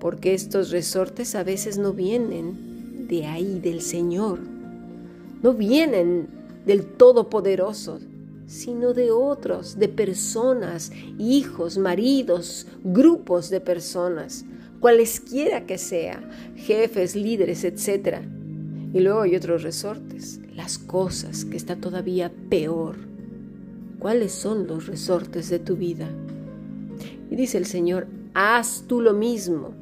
porque 0.00 0.34
estos 0.34 0.70
resortes 0.70 1.34
a 1.34 1.44
veces 1.44 1.78
no 1.78 1.92
vienen 1.92 3.06
de 3.08 3.26
ahí, 3.26 3.60
del 3.60 3.80
Señor, 3.80 4.40
no 5.42 5.54
vienen 5.54 6.28
del 6.66 6.84
Todopoderoso, 6.84 8.00
sino 8.46 8.92
de 8.92 9.10
otros, 9.10 9.78
de 9.78 9.88
personas, 9.88 10.92
hijos, 11.18 11.78
maridos, 11.78 12.66
grupos 12.82 13.48
de 13.48 13.60
personas, 13.60 14.44
cualesquiera 14.80 15.64
que 15.64 15.78
sea, 15.78 16.28
jefes, 16.56 17.16
líderes, 17.16 17.64
etcétera 17.64 18.22
y 18.94 19.00
luego 19.00 19.22
hay 19.22 19.34
otros 19.34 19.64
resortes, 19.64 20.40
las 20.54 20.78
cosas 20.78 21.44
que 21.44 21.56
está 21.56 21.74
todavía 21.74 22.30
peor. 22.48 22.94
¿Cuáles 23.98 24.30
son 24.30 24.68
los 24.68 24.86
resortes 24.86 25.50
de 25.50 25.58
tu 25.58 25.76
vida? 25.76 26.08
Y 27.28 27.34
dice 27.34 27.58
el 27.58 27.66
Señor, 27.66 28.06
haz 28.34 28.84
tú 28.86 29.00
lo 29.00 29.12
mismo. 29.12 29.74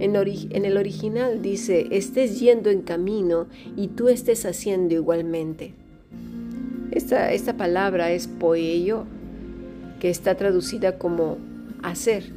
En, 0.00 0.16
el 0.16 0.76
original 0.76 1.40
dice, 1.40 1.86
estés 1.92 2.40
yendo 2.40 2.68
en 2.68 2.82
camino 2.82 3.46
y 3.76 3.88
tú 3.88 4.08
estés 4.08 4.44
haciendo 4.44 4.94
igualmente. 4.94 5.74
Esta, 6.90 7.32
esta 7.32 7.56
palabra 7.56 8.10
es 8.10 8.26
poello, 8.26 9.04
que 10.00 10.10
está 10.10 10.34
traducida 10.34 10.98
como 10.98 11.38
hacer. 11.80 12.32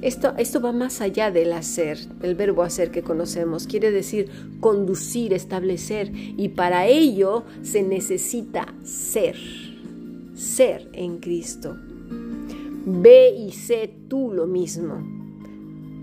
Esto, 0.00 0.34
esto 0.38 0.60
va 0.60 0.72
más 0.72 1.00
allá 1.00 1.32
del 1.32 1.52
hacer, 1.52 1.98
el 2.22 2.36
verbo 2.36 2.62
hacer 2.62 2.90
que 2.92 3.02
conocemos. 3.02 3.66
Quiere 3.66 3.90
decir 3.90 4.30
conducir, 4.60 5.32
establecer. 5.32 6.12
Y 6.14 6.50
para 6.50 6.86
ello 6.86 7.44
se 7.62 7.82
necesita 7.82 8.74
ser. 8.84 9.36
Ser 10.34 10.88
en 10.92 11.18
Cristo. 11.18 11.76
Ve 12.86 13.34
y 13.36 13.52
sé 13.52 13.90
tú 14.08 14.32
lo 14.32 14.46
mismo. 14.46 15.04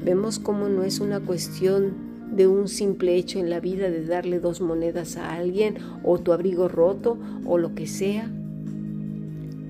Vemos 0.04 0.40
cómo 0.40 0.68
no 0.68 0.84
es 0.84 1.00
una 1.00 1.22
cuestión 1.22 2.06
de 2.32 2.48
un 2.48 2.68
simple 2.68 3.16
hecho 3.16 3.40
en 3.40 3.50
la 3.50 3.62
vida 3.62 3.90
de 3.90 4.06
darle 4.06 4.40
dos 4.40 4.60
monedas 4.60 5.16
a 5.16 5.34
alguien 5.34 5.78
o 6.04 6.20
tu 6.20 6.34
abrigo 6.34 6.68
roto 6.68 7.18
o 7.46 7.58
lo 7.58 7.74
que 7.76 7.88
sea. 7.88 8.30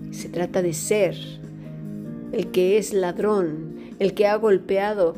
Se 0.10 0.30
trata 0.30 0.64
de 0.64 0.74
ser. 0.74 1.16
El 2.32 2.48
que 2.48 2.78
es 2.78 2.92
ladrón 2.92 3.65
el 4.00 4.14
que 4.14 4.28
ha 4.28 4.36
golpeado 4.36 5.16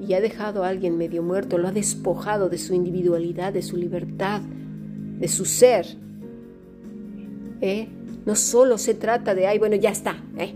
y 0.00 0.14
ha 0.14 0.20
dejado 0.20 0.64
a 0.64 0.68
alguien 0.68 0.96
medio 0.96 1.22
muerto, 1.22 1.58
lo 1.58 1.68
ha 1.68 1.72
despojado 1.72 2.48
de 2.48 2.58
su 2.58 2.74
individualidad, 2.74 3.52
de 3.52 3.62
su 3.62 3.76
libertad, 3.76 4.40
de 4.42 5.28
su 5.28 5.44
ser. 5.44 5.86
¿Eh? 7.60 7.88
No 8.26 8.34
solo 8.34 8.78
se 8.78 8.94
trata 8.94 9.34
de, 9.34 9.46
ay, 9.46 9.58
bueno, 9.58 9.76
ya 9.76 9.90
está, 9.90 10.16
¿eh? 10.36 10.54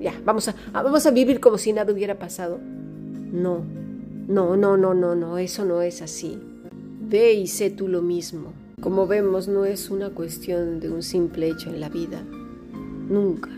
ya, 0.00 0.14
vamos 0.24 0.48
a, 0.48 0.54
vamos 0.72 1.06
a 1.06 1.10
vivir 1.10 1.40
como 1.40 1.58
si 1.58 1.72
nada 1.72 1.92
hubiera 1.92 2.18
pasado. 2.18 2.58
No, 2.58 3.64
no, 4.26 4.56
no, 4.56 4.76
no, 4.76 4.94
no, 4.94 5.14
no, 5.14 5.38
eso 5.38 5.64
no 5.64 5.82
es 5.82 6.02
así. 6.02 6.38
Ve 7.00 7.34
y 7.34 7.46
sé 7.46 7.70
tú 7.70 7.86
lo 7.86 8.02
mismo. 8.02 8.52
Como 8.80 9.06
vemos, 9.06 9.46
no 9.46 9.64
es 9.64 9.90
una 9.90 10.10
cuestión 10.10 10.80
de 10.80 10.90
un 10.90 11.02
simple 11.02 11.48
hecho 11.48 11.68
en 11.68 11.80
la 11.80 11.88
vida. 11.88 12.22
Nunca. 13.08 13.50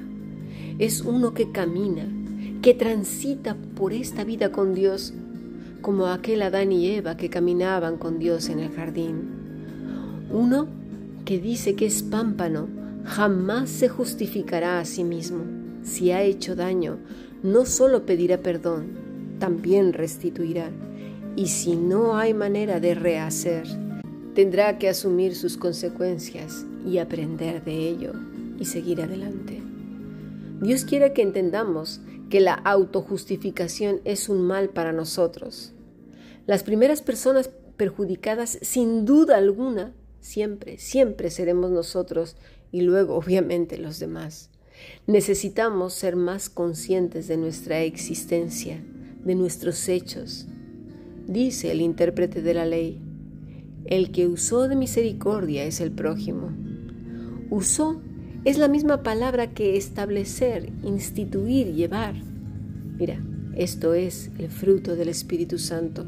Es 0.79 1.03
uno 1.03 1.33
que 1.33 1.53
camina, 1.53 2.09
que 2.63 2.75
transita 2.75 3.57
por 3.75 3.93
esta 3.93 4.23
vida 4.23 4.53
con 4.53 4.73
Dios, 4.73 5.13
como 5.81 6.07
aquel 6.07 6.43
Adán 6.43 6.71
y 6.71 6.91
Eva 6.91 7.17
que 7.17 7.29
caminaban 7.29 7.97
con 7.97 8.21
Dios 8.21 8.49
en 8.49 8.61
el 8.61 8.71
jardín. 8.71 10.29
Uno 10.31 10.69
que 11.25 11.41
dice 11.41 11.75
que 11.75 11.87
es 11.87 12.05
pámpano, 12.05 12.69
jamás 13.05 13.69
se 13.69 13.89
justificará 13.89 14.79
a 14.79 14.85
sí 14.85 15.03
mismo. 15.03 15.43
Si 15.83 16.13
ha 16.13 16.23
hecho 16.23 16.55
daño, 16.55 16.99
no 17.43 17.67
solo 17.67 18.07
pedirá 18.07 18.39
perdón, 18.39 18.93
también 19.41 19.93
restituirá. 19.93 20.71
Y 21.35 21.49
si 21.49 21.75
no 21.75 22.17
hay 22.17 22.33
manera 22.33 22.79
de 22.79 22.95
rehacer, 22.95 23.65
tendrá 24.35 24.79
que 24.79 24.89
asumir 24.89 25.35
sus 25.35 25.57
consecuencias 25.57 26.65
y 26.87 26.99
aprender 26.99 27.65
de 27.65 27.89
ello 27.89 28.13
y 28.61 28.67
seguir 28.67 29.03
adelante. 29.03 29.61
Dios 30.61 30.85
quiere 30.85 31.13
que 31.13 31.23
entendamos 31.23 32.01
que 32.33 32.41
la 32.41 32.55
autojustificación 32.55 34.01
es 34.07 34.31
un 34.31 34.41
mal 34.41 34.71
para 34.71 34.95
nosotros. 34.95 35.75
Las 36.47 36.63
primeras 36.63 37.03
personas 37.03 37.51
perjudicadas, 37.77 38.59
sin 38.63 39.05
duda 39.05 39.37
alguna, 39.37 39.93
siempre, 40.21 40.79
siempre 40.79 41.29
seremos 41.29 41.71
nosotros 41.71 42.37
y 42.71 42.81
luego, 42.81 43.17
obviamente, 43.23 43.77
los 43.77 43.99
demás. 43.99 44.49
Necesitamos 45.07 45.93
ser 45.93 46.17
más 46.17 46.49
conscientes 46.49 47.29
de 47.29 47.37
nuestra 47.37 47.83
existencia, 47.83 48.83
de 49.23 49.35
nuestros 49.35 49.87
hechos. 49.91 50.47
Dice 51.27 51.71
el 51.71 51.83
intérprete 51.83 52.41
de 52.41 52.55
la 52.55 52.65
ley, 52.65 52.99
el 53.85 54.11
que 54.11 54.27
usó 54.27 54.69
de 54.69 54.77
misericordia 54.77 55.65
es 55.65 55.83
el 55.83 55.93
prójimo. 55.93 56.51
Usó 57.51 58.01
es 58.45 58.59
la 58.59 58.67
misma 58.67 59.05
palabra 59.05 59.51
que 59.51 59.77
establecer, 59.77 60.71
instituir, 60.83 61.75
llevar. 61.75 62.15
Mira, 62.99 63.23
esto 63.55 63.95
es 63.95 64.31
el 64.39 64.49
fruto 64.49 64.97
del 64.97 65.09
Espíritu 65.09 65.59
Santo. 65.59 66.05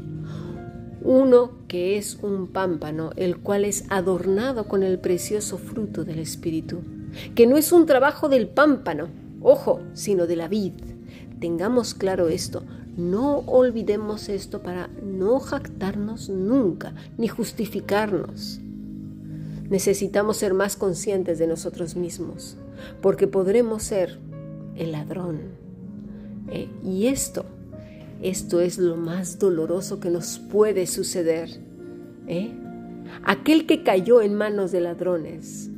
Uno 1.01 1.51
que 1.69 1.97
es 1.97 2.19
un 2.21 2.47
pámpano, 2.47 3.11
el 3.15 3.37
cual 3.37 3.63
es 3.63 3.85
adornado 3.89 4.67
con 4.67 4.83
el 4.83 4.99
precioso 4.99 5.57
fruto 5.57 6.03
del 6.03 6.19
Espíritu, 6.19 6.81
que 7.35 7.47
no 7.47 7.55
es 7.55 7.71
un 7.71 7.85
trabajo 7.85 8.27
del 8.27 8.49
pámpano, 8.49 9.07
ojo, 9.41 9.79
sino 9.93 10.27
de 10.27 10.35
la 10.35 10.49
vid. 10.49 10.73
Tengamos 11.39 11.93
claro 11.93 12.27
esto, 12.27 12.63
No 12.97 13.39
olvidemos 13.39 14.29
esto 14.29 14.61
para 14.61 14.87
no 15.03 15.39
jactarnos 15.39 16.29
nunca, 16.29 16.95
ni 17.17 17.27
justificarnos. 17.27 18.61
Necesitamos 19.69 20.37
ser 20.37 20.53
más 20.53 20.75
conscientes 20.75 21.39
de 21.39 21.47
nosotros 21.47 21.95
mismos, 21.95 22.57
porque 23.01 23.27
podremos 23.27 23.83
ser 23.83 24.19
el 24.75 24.91
ladrón. 24.91 25.41
Eh, 26.51 26.69
y 26.83 27.07
esto, 27.07 27.45
esto 28.21 28.61
es 28.61 28.77
lo 28.77 28.95
más 28.95 29.39
doloroso 29.39 29.99
que 29.99 30.09
nos 30.09 30.39
puede 30.39 30.85
suceder. 30.85 31.49
¿eh? 32.27 32.51
Aquel 33.23 33.65
que 33.65 33.83
cayó 33.83 34.21
en 34.21 34.35
manos 34.35 34.71
de 34.71 34.81
ladrones, 34.81 35.69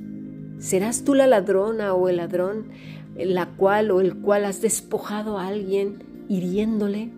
¿serás 0.59 1.03
tú 1.03 1.13
la 1.13 1.27
ladrona 1.27 1.93
o 1.93 2.09
el 2.09 2.17
ladrón 2.17 2.67
la 3.15 3.47
cual 3.55 3.91
o 3.91 4.01
el 4.01 4.17
cual 4.17 4.45
has 4.45 4.61
despojado 4.61 5.37
a 5.37 5.47
alguien 5.47 6.03
hiriéndole? 6.27 7.11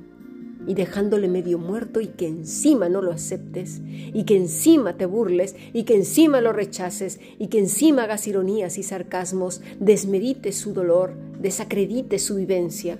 Y 0.69 0.75
dejándole 0.75 1.27
medio 1.27 1.57
muerto 1.57 1.99
y 1.99 2.09
que 2.09 2.27
encima 2.27 2.89
no 2.89 3.01
lo 3.01 3.11
aceptes 3.11 3.81
y 4.13 4.23
que 4.25 4.37
encima 4.37 4.97
te 4.97 5.07
burles 5.07 5.55
y 5.73 5.81
que 5.81 5.95
encima 5.95 6.41
lo 6.41 6.53
rechaces 6.53 7.19
y 7.39 7.47
que 7.47 7.57
encima 7.57 8.03
hagas 8.03 8.27
ironías 8.27 8.77
y 8.77 8.83
sarcasmos, 8.83 9.61
desmedites 9.79 10.59
su 10.59 10.73
dolor, 10.73 11.15
desacredites 11.41 12.21
su 12.21 12.35
vivencia. 12.35 12.99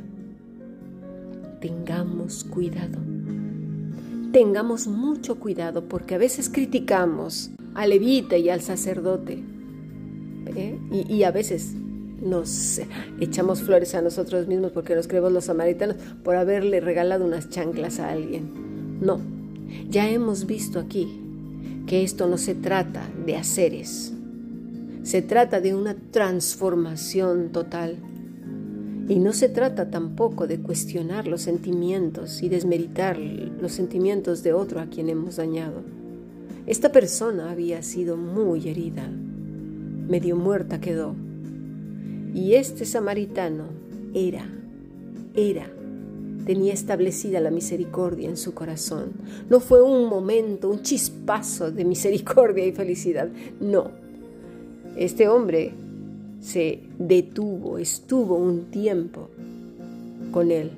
Tengamos 1.61 2.43
cuidado. 2.43 2.97
Tengamos 4.33 4.87
mucho 4.87 5.39
cuidado 5.39 5.87
porque 5.87 6.15
a 6.15 6.17
veces 6.17 6.49
criticamos 6.49 7.51
al 7.75 7.91
levita 7.91 8.35
y 8.35 8.49
al 8.49 8.61
sacerdote 8.61 9.43
¿eh? 10.55 10.79
y, 10.91 11.13
y 11.13 11.23
a 11.23 11.29
veces 11.29 11.75
nos 12.21 12.81
echamos 13.19 13.61
flores 13.61 13.95
a 13.95 14.01
nosotros 14.01 14.47
mismos 14.47 14.71
porque 14.71 14.95
nos 14.95 15.07
creemos 15.07 15.31
los 15.31 15.45
samaritanos 15.45 15.95
por 16.23 16.35
haberle 16.35 16.79
regalado 16.79 17.25
unas 17.25 17.49
chanclas 17.49 17.99
a 17.99 18.09
alguien. 18.09 18.99
No, 19.01 19.19
ya 19.89 20.09
hemos 20.09 20.45
visto 20.45 20.79
aquí 20.79 21.21
que 21.87 22.03
esto 22.03 22.27
no 22.27 22.37
se 22.37 22.55
trata 22.55 23.09
de 23.25 23.35
haceres, 23.35 24.13
se 25.03 25.21
trata 25.21 25.61
de 25.61 25.73
una 25.73 25.95
transformación 25.95 27.51
total. 27.51 27.97
Y 29.07 29.17
no 29.17 29.33
se 29.33 29.49
trata 29.49 29.89
tampoco 29.89 30.45
de 30.45 30.59
cuestionar 30.59 31.27
los 31.27 31.41
sentimientos 31.41 32.43
y 32.43 32.49
desmeritar 32.49 33.17
los 33.17 33.71
sentimientos 33.71 34.43
de 34.43 34.53
otro 34.53 34.79
a 34.79 34.85
quien 34.85 35.09
hemos 35.09 35.37
dañado. 35.37 35.81
Esta 36.67 36.91
persona 36.91 37.49
había 37.49 37.81
sido 37.81 38.17
muy 38.17 38.69
herida, 38.69 39.09
medio 39.09 40.35
muerta 40.35 40.79
quedó 40.79 41.15
y 42.33 42.53
este 42.55 42.85
samaritano 42.85 43.65
era, 44.13 44.47
era, 45.35 45.67
tenía 46.45 46.73
establecida 46.73 47.39
la 47.39 47.51
misericordia 47.51 48.29
en 48.29 48.37
su 48.37 48.53
corazón. 48.53 49.11
No 49.49 49.59
fue 49.59 49.81
un 49.81 50.09
momento, 50.09 50.69
un 50.69 50.81
chispazo 50.81 51.71
de 51.71 51.85
misericordia 51.85 52.65
y 52.65 52.71
felicidad. 52.71 53.29
No. 53.59 53.91
Este 54.95 55.27
hombre 55.27 55.73
se 56.41 56.79
detuvo, 56.97 57.77
estuvo 57.77 58.35
un 58.35 58.71
tiempo 58.71 59.29
con 60.31 60.51
él. 60.51 60.71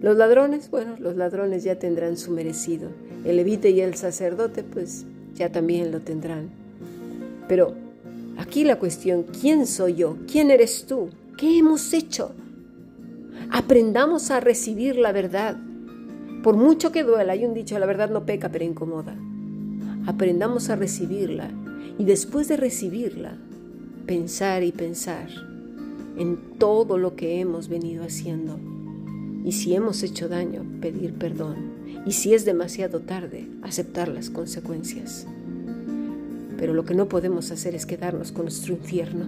Los 0.00 0.16
ladrones, 0.16 0.70
bueno, 0.70 0.96
los 0.98 1.16
ladrones 1.16 1.64
ya 1.64 1.78
tendrán 1.78 2.16
su 2.16 2.30
merecido. 2.30 2.90
El 3.24 3.36
levite 3.36 3.70
y 3.70 3.80
el 3.80 3.94
sacerdote, 3.94 4.62
pues 4.62 5.06
ya 5.34 5.50
también 5.50 5.90
lo 5.90 6.00
tendrán. 6.00 6.50
Pero 7.48 7.74
Aquí 8.36 8.64
la 8.64 8.78
cuestión, 8.78 9.24
¿quién 9.40 9.66
soy 9.66 9.94
yo? 9.94 10.16
¿Quién 10.30 10.50
eres 10.50 10.86
tú? 10.86 11.08
¿Qué 11.36 11.58
hemos 11.58 11.92
hecho? 11.92 12.32
Aprendamos 13.50 14.30
a 14.30 14.40
recibir 14.40 14.96
la 14.96 15.12
verdad. 15.12 15.56
Por 16.42 16.56
mucho 16.56 16.92
que 16.92 17.02
duela, 17.02 17.32
hay 17.32 17.44
un 17.44 17.54
dicho, 17.54 17.78
la 17.78 17.86
verdad 17.86 18.10
no 18.10 18.26
peca, 18.26 18.50
pero 18.50 18.64
incomoda. 18.64 19.16
Aprendamos 20.06 20.68
a 20.70 20.76
recibirla 20.76 21.50
y 21.98 22.04
después 22.04 22.48
de 22.48 22.56
recibirla, 22.56 23.36
pensar 24.06 24.62
y 24.62 24.72
pensar 24.72 25.28
en 26.16 26.36
todo 26.58 26.98
lo 26.98 27.16
que 27.16 27.40
hemos 27.40 27.68
venido 27.68 28.04
haciendo. 28.04 28.58
Y 29.44 29.52
si 29.52 29.74
hemos 29.74 30.02
hecho 30.02 30.28
daño, 30.28 30.64
pedir 30.80 31.14
perdón. 31.14 31.56
Y 32.06 32.12
si 32.12 32.34
es 32.34 32.44
demasiado 32.44 33.00
tarde, 33.00 33.48
aceptar 33.62 34.08
las 34.08 34.30
consecuencias. 34.30 35.26
Pero 36.58 36.74
lo 36.74 36.84
que 36.84 36.94
no 36.94 37.08
podemos 37.08 37.50
hacer 37.50 37.74
es 37.74 37.86
quedarnos 37.86 38.32
con 38.32 38.44
nuestro 38.44 38.74
infierno. 38.74 39.26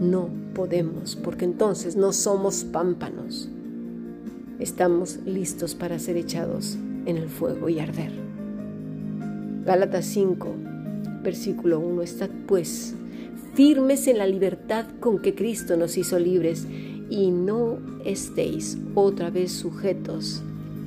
No 0.00 0.28
podemos, 0.54 1.16
porque 1.16 1.44
entonces 1.44 1.96
no 1.96 2.12
somos 2.12 2.64
pámpanos. 2.64 3.48
Estamos 4.58 5.18
listos 5.24 5.74
para 5.74 5.98
ser 5.98 6.16
echados 6.16 6.76
en 7.06 7.16
el 7.16 7.28
fuego 7.28 7.68
y 7.68 7.80
arder. 7.80 8.12
Gálatas 9.64 10.04
5, 10.06 10.54
versículo 11.22 11.80
1. 11.80 12.02
Estad 12.02 12.30
pues 12.46 12.94
firmes 13.54 14.06
en 14.06 14.18
la 14.18 14.26
libertad 14.26 14.86
con 15.00 15.20
que 15.20 15.34
Cristo 15.34 15.76
nos 15.76 15.96
hizo 15.96 16.18
libres 16.18 16.66
y 17.10 17.30
no 17.30 17.78
estéis 18.04 18.78
otra 18.94 19.30
vez 19.30 19.52
sujetos 19.52 20.42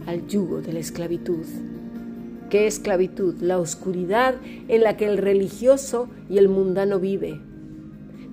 al 0.06 0.28
yugo 0.28 0.62
de 0.62 0.74
la 0.74 0.80
esclavitud. 0.80 1.46
¿Qué 2.52 2.68
esclavitud? 2.68 3.36
La 3.40 3.60
oscuridad 3.60 4.36
en 4.68 4.82
la 4.82 4.98
que 4.98 5.06
el 5.06 5.18
religioso 5.18 6.10
y 6.30 6.38
el 6.38 6.50
mundano 6.50 7.00
vive. 7.00 7.40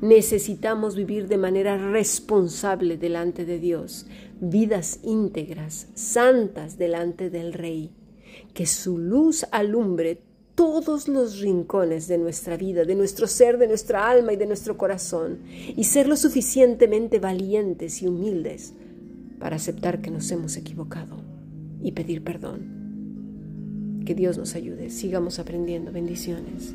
Necesitamos 0.01 0.97
vivir 0.97 1.29
de 1.29 1.39
manera 1.39 1.79
responsable 1.93 2.97
delante 2.97 3.45
de 3.45 3.61
Dios, 3.61 4.07
vidas 4.41 4.99
íntegras, 5.05 5.87
santas 5.95 6.79
delante 6.79 7.31
del 7.31 7.53
Rey. 7.53 7.93
Que 8.55 8.67
su 8.67 8.99
luz 8.99 9.47
alumbre 9.53 10.21
todos 10.57 11.07
los 11.07 11.39
rincones 11.39 12.09
de 12.09 12.19
nuestra 12.19 12.57
vida, 12.57 12.85
de 12.85 12.97
nuestro 12.97 13.29
ser, 13.29 13.57
de 13.57 13.69
nuestra 13.69 14.11
alma 14.11 14.33
y 14.33 14.37
de 14.37 14.47
nuestro 14.47 14.77
corazón, 14.77 15.43
y 15.77 15.85
ser 15.85 16.09
lo 16.09 16.17
suficientemente 16.17 17.21
valientes 17.21 18.03
y 18.03 18.09
humildes 18.09 18.75
para 19.39 19.55
aceptar 19.55 20.01
que 20.01 20.11
nos 20.11 20.29
hemos 20.33 20.57
equivocado 20.57 21.23
y 21.81 21.93
pedir 21.93 22.25
perdón. 22.25 22.78
Que 24.09 24.15
Dios 24.15 24.39
nos 24.39 24.55
ayude. 24.55 24.89
Sigamos 24.89 25.39
aprendiendo. 25.39 25.93
Bendiciones. 25.93 26.73